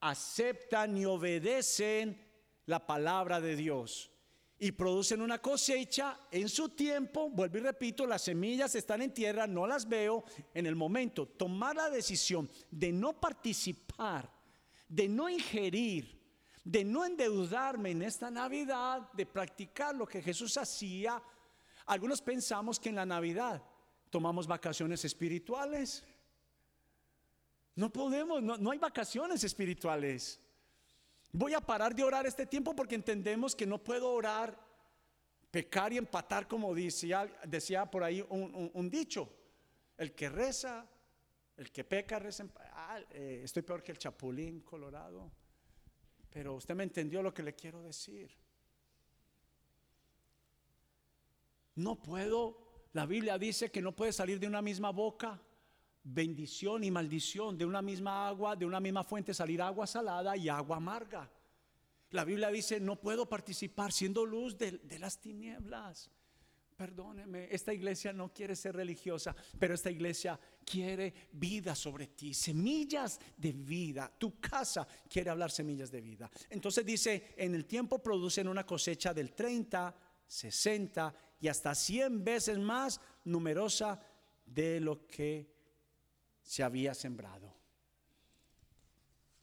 aceptan 0.00 0.96
y 0.96 1.04
obedecen 1.04 2.24
la 2.66 2.86
palabra 2.86 3.40
de 3.40 3.56
Dios 3.56 4.10
y 4.58 4.72
producen 4.72 5.20
una 5.20 5.40
cosecha 5.40 6.18
en 6.30 6.48
su 6.48 6.70
tiempo. 6.70 7.28
Vuelvo 7.30 7.58
y 7.58 7.60
repito, 7.60 8.06
las 8.06 8.22
semillas 8.22 8.74
están 8.74 9.02
en 9.02 9.12
tierra, 9.12 9.46
no 9.46 9.66
las 9.66 9.88
veo 9.88 10.24
en 10.54 10.66
el 10.66 10.74
momento. 10.74 11.26
Tomar 11.26 11.76
la 11.76 11.90
decisión 11.90 12.48
de 12.70 12.92
no 12.92 13.20
participar, 13.20 14.30
de 14.88 15.08
no 15.08 15.28
ingerir, 15.28 16.16
de 16.64 16.84
no 16.84 17.04
endeudarme 17.04 17.90
en 17.90 18.02
esta 18.02 18.30
Navidad, 18.30 19.12
de 19.12 19.26
practicar 19.26 19.94
lo 19.94 20.06
que 20.06 20.22
Jesús 20.22 20.56
hacía. 20.56 21.22
Algunos 21.86 22.22
pensamos 22.22 22.80
que 22.80 22.88
en 22.88 22.96
la 22.96 23.06
Navidad 23.06 23.62
tomamos 24.10 24.46
vacaciones 24.46 25.04
espirituales. 25.04 26.04
No 27.76 27.92
podemos, 27.92 28.42
no, 28.42 28.56
no 28.56 28.70
hay 28.70 28.78
vacaciones 28.78 29.44
espirituales. 29.44 30.40
Voy 31.30 31.52
a 31.52 31.60
parar 31.60 31.94
de 31.94 32.02
orar 32.02 32.26
este 32.26 32.46
tiempo 32.46 32.74
porque 32.74 32.94
entendemos 32.94 33.54
que 33.54 33.66
no 33.66 33.76
puedo 33.76 34.10
orar, 34.10 34.58
pecar 35.50 35.92
y 35.92 35.98
empatar 35.98 36.48
como 36.48 36.74
decía, 36.74 37.90
por 37.90 38.02
ahí 38.02 38.24
un, 38.30 38.90
dicho. 38.90 39.30
El 39.98 40.14
que 40.14 40.30
reza, 40.30 40.86
el 41.58 41.70
que 41.70 41.84
peca, 41.84 42.18
reza. 42.18 42.46
Ah, 42.72 43.00
eh, 43.10 43.42
estoy 43.44 43.62
peor 43.62 43.82
que 43.82 43.92
el 43.92 43.98
chapulín 43.98 44.60
colorado. 44.60 45.30
Pero 46.30 46.54
usted 46.54 46.74
me 46.74 46.84
entendió 46.84 47.22
lo 47.22 47.34
que 47.34 47.42
le 47.42 47.54
quiero 47.54 47.82
decir. 47.82 48.30
No 51.74 51.96
puedo, 51.96 52.88
la 52.94 53.04
Biblia 53.04 53.36
dice 53.36 53.70
que 53.70 53.82
no 53.82 53.94
puede 53.94 54.12
salir 54.12 54.40
de 54.40 54.46
una 54.46 54.62
misma 54.62 54.90
boca 54.90 55.38
bendición 56.08 56.84
y 56.84 56.90
maldición, 56.90 57.58
de 57.58 57.64
una 57.64 57.82
misma 57.82 58.28
agua, 58.28 58.54
de 58.54 58.64
una 58.64 58.78
misma 58.78 59.02
fuente 59.02 59.34
salir 59.34 59.60
agua 59.60 59.86
salada 59.86 60.36
y 60.36 60.48
agua 60.48 60.76
amarga. 60.76 61.28
La 62.10 62.24
Biblia 62.24 62.48
dice, 62.50 62.78
no 62.78 63.00
puedo 63.00 63.28
participar 63.28 63.92
siendo 63.92 64.24
luz 64.24 64.56
de, 64.56 64.80
las 65.00 65.20
tinieblas. 65.20 66.10
Perdóneme, 66.76 67.48
esta 67.50 67.72
iglesia 67.72 68.12
no 68.12 68.32
quiere 68.32 68.54
ser 68.54 68.76
religiosa, 68.76 69.34
pero 69.58 69.74
esta 69.74 69.90
iglesia 69.90 70.38
quiere 70.64 71.12
vida 71.32 71.74
sobre 71.74 72.08
ti, 72.08 72.34
semillas 72.34 73.18
de 73.36 73.52
vida. 73.52 74.12
Tu 74.16 74.38
casa 74.38 74.86
quiere 75.08 75.30
hablar 75.30 75.50
semillas 75.50 75.90
de 75.90 76.02
vida. 76.02 76.30
Entonces 76.50 76.84
dice, 76.84 77.34
en 77.36 77.54
el 77.54 77.64
tiempo 77.64 78.00
producen 78.00 78.46
una 78.46 78.64
cosecha 78.64 79.12
del 79.12 79.32
30, 79.32 79.94
60 80.28 81.14
y 81.40 81.48
hasta 81.48 81.74
100 81.74 82.22
veces 82.22 82.58
más 82.58 83.00
numerosa 83.24 83.98
de 84.44 84.78
lo 84.78 85.06
que 85.06 85.55
se 86.46 86.62
había 86.62 86.94
sembrado. 86.94 87.52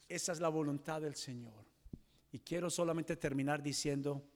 Esa 0.08 0.32
es 0.32 0.40
la 0.40 0.48
voluntad 0.48 1.02
del 1.02 1.14
Señor. 1.14 1.66
Y 2.32 2.40
quiero 2.40 2.70
solamente 2.70 3.16
terminar 3.16 3.62
diciendo, 3.62 4.26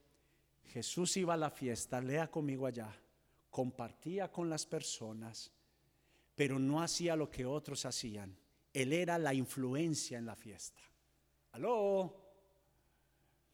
Jesús 0.65 1.17
iba 1.17 1.33
a 1.33 1.37
la 1.37 1.49
fiesta, 1.49 1.99
lea 1.99 2.29
conmigo 2.29 2.67
allá, 2.67 2.95
compartía 3.49 4.31
con 4.31 4.49
las 4.49 4.67
personas, 4.67 5.51
pero 6.35 6.59
no 6.59 6.81
hacía 6.81 7.15
lo 7.15 7.29
que 7.29 7.43
otros 7.43 7.85
hacían. 7.85 8.37
Él 8.71 8.93
era 8.93 9.17
la 9.17 9.33
influencia 9.33 10.19
en 10.19 10.27
la 10.27 10.35
fiesta. 10.35 10.83
¿Aló? 11.53 12.15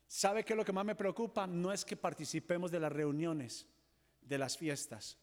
¿Sabe 0.08 0.44
qué 0.44 0.54
es 0.54 0.58
lo 0.58 0.66
que 0.66 0.74
más 0.74 0.86
me 0.86 0.96
preocupa? 0.96 1.48
No 1.48 1.72
es 1.72 1.86
que 1.86 1.96
participemos 1.96 2.70
de 2.70 2.82
las 2.82 2.92
reuniones, 2.92 3.66
de 4.22 4.38
las 4.38 4.58
fiestas. 4.58 5.18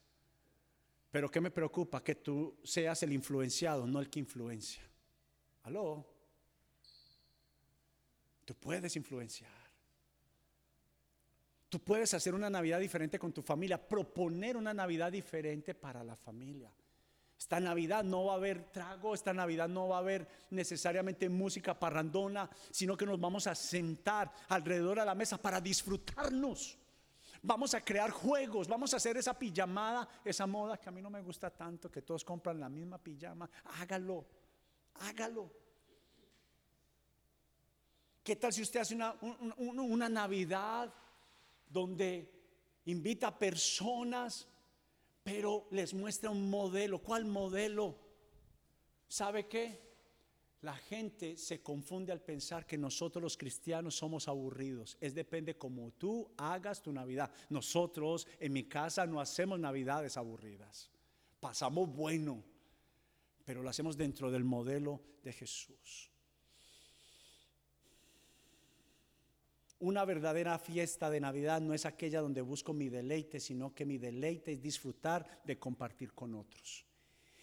Pero 1.12 1.30
¿qué 1.30 1.42
me 1.42 1.50
preocupa? 1.50 2.02
Que 2.02 2.14
tú 2.14 2.56
seas 2.64 3.02
el 3.02 3.12
influenciado, 3.12 3.86
no 3.86 4.00
el 4.00 4.08
que 4.08 4.18
influencia. 4.18 4.82
¿Aló? 5.64 6.04
Tú 8.46 8.54
puedes 8.54 8.96
influenciar. 8.96 9.52
Tú 11.68 11.78
puedes 11.80 12.12
hacer 12.14 12.34
una 12.34 12.48
Navidad 12.48 12.80
diferente 12.80 13.18
con 13.18 13.30
tu 13.30 13.42
familia, 13.42 13.76
proponer 13.86 14.56
una 14.56 14.72
Navidad 14.72 15.12
diferente 15.12 15.74
para 15.74 16.02
la 16.02 16.16
familia. 16.16 16.72
Esta 17.38 17.60
Navidad 17.60 18.04
no 18.04 18.24
va 18.26 18.32
a 18.32 18.36
haber 18.36 18.70
trago, 18.70 19.12
esta 19.12 19.34
Navidad 19.34 19.68
no 19.68 19.88
va 19.88 19.96
a 19.96 20.00
haber 20.00 20.26
necesariamente 20.50 21.28
música 21.28 21.78
parrandona, 21.78 22.48
sino 22.70 22.96
que 22.96 23.04
nos 23.04 23.20
vamos 23.20 23.46
a 23.46 23.54
sentar 23.54 24.32
alrededor 24.48 25.00
de 25.00 25.04
la 25.04 25.14
mesa 25.14 25.36
para 25.36 25.60
disfrutarnos. 25.60 26.78
Vamos 27.44 27.74
a 27.74 27.80
crear 27.80 28.10
juegos, 28.10 28.68
vamos 28.68 28.94
a 28.94 28.98
hacer 28.98 29.16
esa 29.16 29.36
pijamada, 29.36 30.08
esa 30.24 30.46
moda 30.46 30.78
que 30.78 30.88
a 30.88 30.92
mí 30.92 31.02
no 31.02 31.10
me 31.10 31.20
gusta 31.20 31.50
tanto, 31.50 31.90
que 31.90 32.02
todos 32.02 32.24
compran 32.24 32.60
la 32.60 32.68
misma 32.68 32.98
pijama. 32.98 33.50
Hágalo, 33.80 34.24
hágalo. 34.94 35.50
¿Qué 38.22 38.36
tal 38.36 38.52
si 38.52 38.62
usted 38.62 38.80
hace 38.80 38.94
una, 38.94 39.16
una 39.56 40.08
Navidad 40.08 40.94
donde 41.66 42.30
invita 42.84 43.26
a 43.26 43.38
personas, 43.38 44.46
pero 45.24 45.66
les 45.72 45.92
muestra 45.94 46.30
un 46.30 46.48
modelo? 46.48 47.02
¿Cuál 47.02 47.24
modelo? 47.24 47.98
¿Sabe 49.08 49.48
qué? 49.48 49.91
La 50.62 50.76
gente 50.76 51.36
se 51.36 51.60
confunde 51.60 52.12
al 52.12 52.20
pensar 52.20 52.64
que 52.64 52.78
nosotros 52.78 53.20
los 53.20 53.36
cristianos 53.36 53.96
somos 53.96 54.28
aburridos. 54.28 54.96
Es 55.00 55.12
depende 55.12 55.58
como 55.58 55.90
tú 55.90 56.30
hagas 56.36 56.80
tu 56.80 56.92
Navidad. 56.92 57.32
Nosotros 57.48 58.28
en 58.38 58.52
mi 58.52 58.64
casa 58.64 59.04
no 59.04 59.20
hacemos 59.20 59.58
Navidades 59.58 60.16
aburridas. 60.16 60.88
Pasamos 61.40 61.92
bueno, 61.92 62.44
pero 63.44 63.60
lo 63.60 63.70
hacemos 63.70 63.96
dentro 63.96 64.30
del 64.30 64.44
modelo 64.44 65.00
de 65.24 65.32
Jesús. 65.32 66.10
Una 69.80 70.04
verdadera 70.04 70.60
fiesta 70.60 71.10
de 71.10 71.18
Navidad 71.18 71.60
no 71.60 71.74
es 71.74 71.86
aquella 71.86 72.20
donde 72.20 72.40
busco 72.40 72.72
mi 72.72 72.88
deleite, 72.88 73.40
sino 73.40 73.74
que 73.74 73.84
mi 73.84 73.98
deleite 73.98 74.52
es 74.52 74.62
disfrutar 74.62 75.42
de 75.44 75.58
compartir 75.58 76.12
con 76.12 76.36
otros 76.36 76.86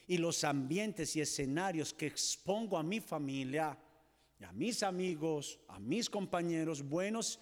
y 0.10 0.18
los 0.18 0.43
ambientes 0.43 1.16
y 1.16 1.22
escenarios 1.22 1.93
que 1.93 2.07
expongo 2.07 2.80
a 2.80 2.82
mi 2.82 2.99
familia, 2.99 3.78
a 4.41 4.51
mis 4.53 4.82
amigos, 4.82 5.60
a 5.68 5.80
mis 5.80 6.10
compañeros, 6.10 6.82
buenos 6.82 7.39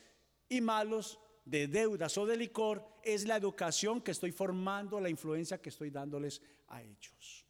y 0.49 0.59
malos, 0.59 1.18
de 1.45 1.70
deudas 1.70 2.18
o 2.18 2.26
de 2.26 2.36
licor, 2.36 2.86
es 3.01 3.26
la 3.26 3.38
educación 3.38 4.01
que 4.01 4.11
estoy 4.11 4.34
formando, 4.34 4.99
la 4.99 5.07
influencia 5.07 5.61
que 5.61 5.70
estoy 5.70 5.91
dándoles 5.91 6.41
a 6.68 6.84
ellos. 6.84 7.45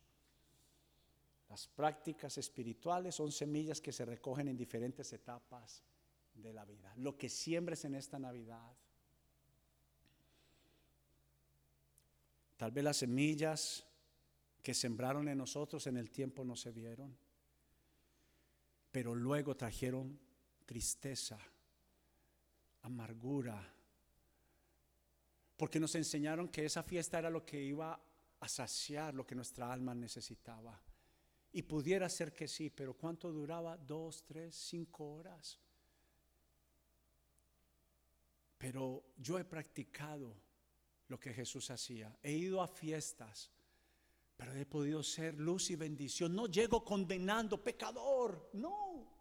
Las 1.50 1.68
prácticas 1.68 2.38
espirituales 2.38 3.16
son 3.16 3.32
semillas 3.32 3.82
que 3.82 3.92
se 3.92 4.06
recogen 4.06 4.50
en 4.50 4.56
diferentes 4.56 5.12
etapas 5.14 5.82
de 6.36 6.54
la 6.54 6.64
vida. 6.64 6.94
Lo 6.98 7.18
que 7.18 7.28
siembres 7.28 7.86
en 7.86 7.96
esta 7.96 8.20
Navidad 8.20 8.72
Tal 12.58 12.72
vez 12.72 12.84
las 12.84 12.98
semillas 12.98 13.87
que 14.68 14.74
sembraron 14.74 15.30
en 15.30 15.38
nosotros 15.38 15.88
en 15.88 15.96
el 15.96 16.12
tiempo 16.12 16.44
no 16.44 16.58
se 16.58 16.74
vieron, 16.74 17.18
pero 18.92 19.16
luego 19.16 19.56
trajeron 19.56 20.20
tristeza, 20.66 21.40
amargura, 22.82 23.66
porque 25.56 25.80
nos 25.80 25.96
enseñaron 25.96 26.50
que 26.50 26.66
esa 26.66 26.84
fiesta 26.84 27.18
era 27.18 27.30
lo 27.30 27.46
que 27.46 27.64
iba 27.64 27.98
a 28.42 28.48
saciar 28.50 29.14
lo 29.14 29.26
que 29.26 29.36
nuestra 29.36 29.72
alma 29.72 29.96
necesitaba. 29.96 30.78
Y 31.54 31.62
pudiera 31.62 32.10
ser 32.10 32.34
que 32.34 32.50
sí, 32.50 32.70
pero 32.70 32.94
¿cuánto 32.94 33.32
duraba? 33.32 33.78
Dos, 33.78 34.26
tres, 34.26 34.54
cinco 34.54 35.14
horas. 35.14 35.58
Pero 38.58 39.14
yo 39.16 39.40
he 39.40 39.46
practicado 39.46 40.36
lo 41.08 41.18
que 41.18 41.34
Jesús 41.34 41.72
hacía. 41.72 42.20
He 42.22 42.34
ido 42.34 42.62
a 42.62 42.68
fiestas, 42.68 43.50
pero 44.38 44.54
he 44.54 44.66
podido 44.66 45.02
ser 45.02 45.34
luz 45.40 45.72
y 45.72 45.76
bendición. 45.76 46.36
No 46.36 46.46
llego 46.46 46.86
condenando 46.86 47.62
pecador, 47.62 48.50
no. 48.54 49.12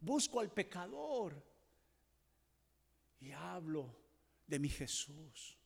Busco 0.00 0.40
al 0.40 0.50
pecador 0.50 1.40
y 3.20 3.30
hablo 3.30 3.94
de 4.48 4.58
mi 4.58 4.68
Jesús. 4.68 5.56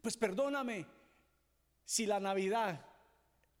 Pues 0.00 0.16
perdóname 0.16 0.86
si 1.84 2.06
la 2.06 2.20
Navidad, 2.20 2.86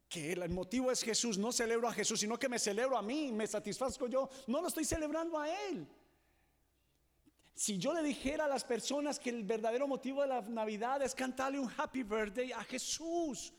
que 0.08 0.32
el 0.32 0.48
motivo 0.50 0.90
es 0.92 1.02
Jesús, 1.02 1.36
no 1.36 1.52
celebro 1.52 1.88
a 1.88 1.92
Jesús, 1.92 2.20
sino 2.20 2.38
que 2.38 2.48
me 2.48 2.60
celebro 2.60 2.96
a 2.96 3.02
mí, 3.02 3.32
me 3.32 3.46
satisfazco 3.46 4.06
yo, 4.06 4.30
no 4.46 4.60
lo 4.60 4.68
estoy 4.68 4.84
celebrando 4.84 5.38
a 5.38 5.48
Él. 5.66 5.86
Si 7.60 7.76
yo 7.76 7.92
le 7.92 8.02
dijera 8.02 8.46
a 8.46 8.48
las 8.48 8.64
personas 8.64 9.18
que 9.18 9.28
el 9.28 9.44
verdadero 9.44 9.86
motivo 9.86 10.22
de 10.22 10.28
la 10.28 10.40
Navidad 10.40 11.02
es 11.02 11.14
cantarle 11.14 11.58
un 11.58 11.70
happy 11.76 12.04
birthday 12.04 12.52
a 12.52 12.64
Jesús, 12.64 13.52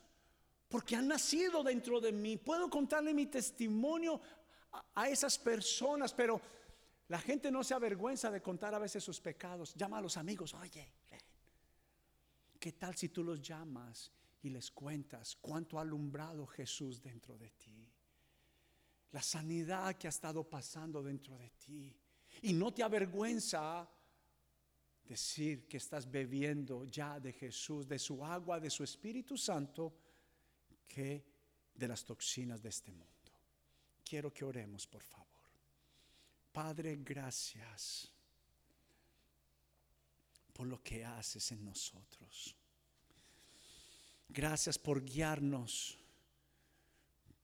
porque 0.68 0.96
han 0.96 1.08
nacido 1.08 1.62
dentro 1.62 2.02
de 2.02 2.12
mí, 2.12 2.36
puedo 2.36 2.68
contarle 2.68 3.14
mi 3.14 3.28
testimonio 3.28 4.20
a, 4.96 5.08
esas 5.08 5.38
personas, 5.38 6.16
pero 6.16 6.42
la 7.10 7.20
gente 7.20 7.52
no 7.52 7.64
se 7.64 7.76
avergüenza 7.76 8.32
de 8.32 8.42
contar 8.42 8.74
a 8.74 8.80
veces 8.80 9.04
sus 9.04 9.22
pecados. 9.22 9.76
Llama 9.76 10.00
a 10.00 10.02
los 10.02 10.18
amigos, 10.18 10.56
oye, 10.56 10.92
¿qué 12.60 12.72
tal 12.72 12.96
si 12.96 13.10
tú 13.10 13.24
los 13.24 13.40
llamas 13.40 14.12
y 14.42 14.50
les 14.50 14.72
cuentas 14.72 15.36
cuánto 15.36 15.78
ha 15.78 15.84
alumbrado 15.84 16.48
Jesús 16.48 17.04
dentro 17.04 17.38
de 17.38 17.52
ti? 17.52 17.88
La 19.12 19.22
sanidad 19.22 19.96
que 19.96 20.08
ha 20.08 20.10
estado 20.10 20.44
pasando 20.44 21.04
dentro 21.04 21.38
de 21.38 21.52
ti. 21.52 22.01
Y 22.42 22.54
no 22.54 22.74
te 22.74 22.84
avergüenza 22.84 23.88
decir 25.04 25.68
que 25.68 25.78
estás 25.78 26.10
bebiendo 26.10 26.86
ya 26.86 27.20
de 27.20 27.34
Jesús, 27.34 27.88
de 27.88 28.00
su 28.00 28.24
agua, 28.24 28.60
de 28.60 28.70
su 28.70 28.84
Espíritu 28.84 29.38
Santo, 29.38 29.94
que 30.88 31.26
de 31.74 31.88
las 31.88 32.04
toxinas 32.04 32.62
de 32.62 32.70
este 32.70 32.92
mundo. 32.92 33.08
Quiero 34.04 34.34
que 34.34 34.46
oremos, 34.46 34.88
por 34.88 35.04
favor. 35.04 35.28
Padre, 36.52 36.98
gracias 37.02 38.12
por 40.54 40.68
lo 40.68 40.82
que 40.84 41.06
haces 41.06 41.52
en 41.52 41.64
nosotros. 41.64 42.56
Gracias 44.28 44.78
por 44.78 45.04
guiarnos 45.04 45.98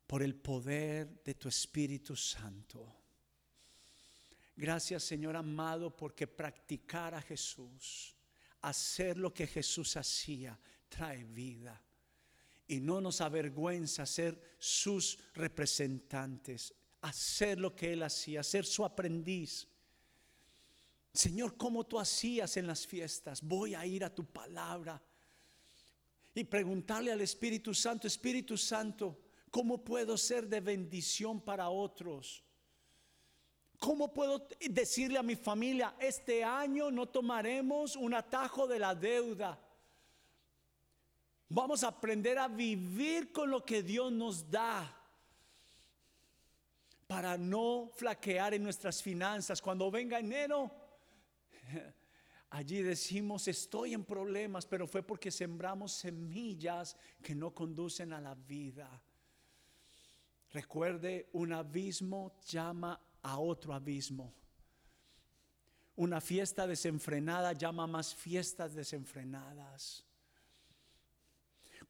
por 0.05 0.23
el 0.23 0.35
poder 0.35 1.21
de 1.23 1.33
tu 1.35 1.49
Espíritu 1.49 2.15
Santo. 2.15 2.95
Gracias 4.57 5.03
Señor 5.03 5.35
amado 5.35 5.95
porque 5.95 6.25
practicar 6.25 7.13
a 7.13 7.21
Jesús, 7.21 8.15
hacer 8.61 9.15
lo 9.15 9.31
que 9.31 9.45
Jesús 9.45 9.95
hacía, 9.95 10.59
trae 10.89 11.23
vida. 11.23 11.79
Y 12.67 12.79
no 12.79 12.99
nos 12.99 13.21
avergüenza 13.21 14.05
ser 14.07 14.55
sus 14.57 15.19
representantes, 15.35 16.73
hacer 17.01 17.59
lo 17.59 17.75
que 17.75 17.93
Él 17.93 18.01
hacía, 18.01 18.41
ser 18.43 18.65
su 18.65 18.83
aprendiz. 18.83 19.67
Señor, 21.13 21.55
como 21.55 21.85
tú 21.85 21.99
hacías 21.99 22.57
en 22.57 22.65
las 22.65 22.85
fiestas, 22.85 23.43
voy 23.43 23.75
a 23.75 23.85
ir 23.85 24.03
a 24.03 24.13
tu 24.13 24.25
palabra 24.25 25.01
y 26.33 26.43
preguntarle 26.43 27.11
al 27.11 27.21
Espíritu 27.21 27.75
Santo, 27.75 28.07
Espíritu 28.07 28.57
Santo, 28.57 29.21
¿cómo 29.51 29.83
puedo 29.83 30.17
ser 30.17 30.47
de 30.47 30.61
bendición 30.61 31.39
para 31.41 31.69
otros? 31.69 32.43
¿Cómo 33.79 34.11
puedo 34.11 34.47
decirle 34.69 35.19
a 35.19 35.23
mi 35.23 35.35
familia, 35.35 35.95
este 35.99 36.43
año 36.43 36.89
no 36.89 37.07
tomaremos 37.07 37.95
un 37.95 38.13
atajo 38.13 38.67
de 38.67 38.79
la 38.79 38.95
deuda? 38.95 39.59
Vamos 41.49 41.83
a 41.83 41.89
aprender 41.89 42.39
a 42.39 42.47
vivir 42.47 43.31
con 43.31 43.51
lo 43.51 43.63
que 43.63 43.83
Dios 43.83 44.11
nos 44.11 44.49
da 44.49 44.93
para 47.05 47.37
no 47.37 47.89
flaquear 47.95 48.53
en 48.53 48.63
nuestras 48.63 49.01
finanzas. 49.01 49.61
Cuando 49.61 49.89
venga 49.89 50.19
enero, 50.19 50.69
allí 52.49 52.81
decimos, 52.81 53.47
estoy 53.47 53.93
en 53.93 54.03
problemas, 54.03 54.65
pero 54.65 54.87
fue 54.87 55.03
porque 55.03 55.31
sembramos 55.31 55.93
semillas 55.93 56.97
que 57.21 57.33
no 57.33 57.53
conducen 57.53 58.11
a 58.11 58.19
la 58.19 58.35
vida. 58.35 59.01
Recuerde, 60.51 61.29
un 61.33 61.53
abismo 61.53 62.33
llama 62.45 62.99
a 63.27 63.39
otro 63.39 63.73
abismo. 63.73 64.33
Una 65.97 66.21
fiesta 66.21 66.65
desenfrenada 66.65 67.51
llama 67.51 67.85
más 67.85 68.15
fiestas 68.15 68.73
desenfrenadas. 68.73 70.05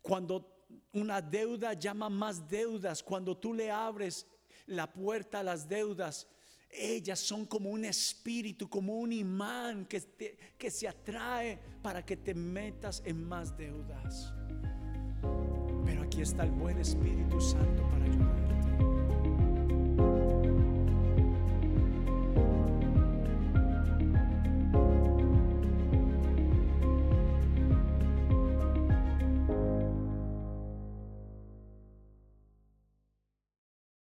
Cuando 0.02 0.66
una 0.94 1.22
deuda 1.22 1.74
llama 1.74 2.10
más 2.10 2.48
deudas, 2.48 3.04
cuando 3.04 3.38
tú 3.38 3.54
le 3.54 3.70
abres 3.70 4.26
la 4.66 4.92
puerta 4.92 5.42
a 5.42 5.44
las 5.44 5.70
deudas, 5.70 6.28
ellas 6.72 7.20
son 7.20 7.46
como 7.46 7.70
un 7.70 7.86
espíritu, 7.86 8.68
como 8.68 8.98
un 8.98 9.14
imán 9.14 9.86
que, 9.86 10.56
que 10.58 10.72
se 10.72 10.88
atrae 10.88 11.60
para 11.84 12.04
que 12.04 12.18
te 12.18 12.34
metas 12.34 13.04
en 13.06 13.24
más 13.24 13.56
deudas. 13.56 14.34
Pero 15.86 16.02
aquí 16.02 16.22
está 16.22 16.44
el 16.44 16.52
buen 16.52 16.80
Espíritu 16.80 17.40
Santo 17.40 17.84
para 17.90 18.06
ayudar. 18.06 18.37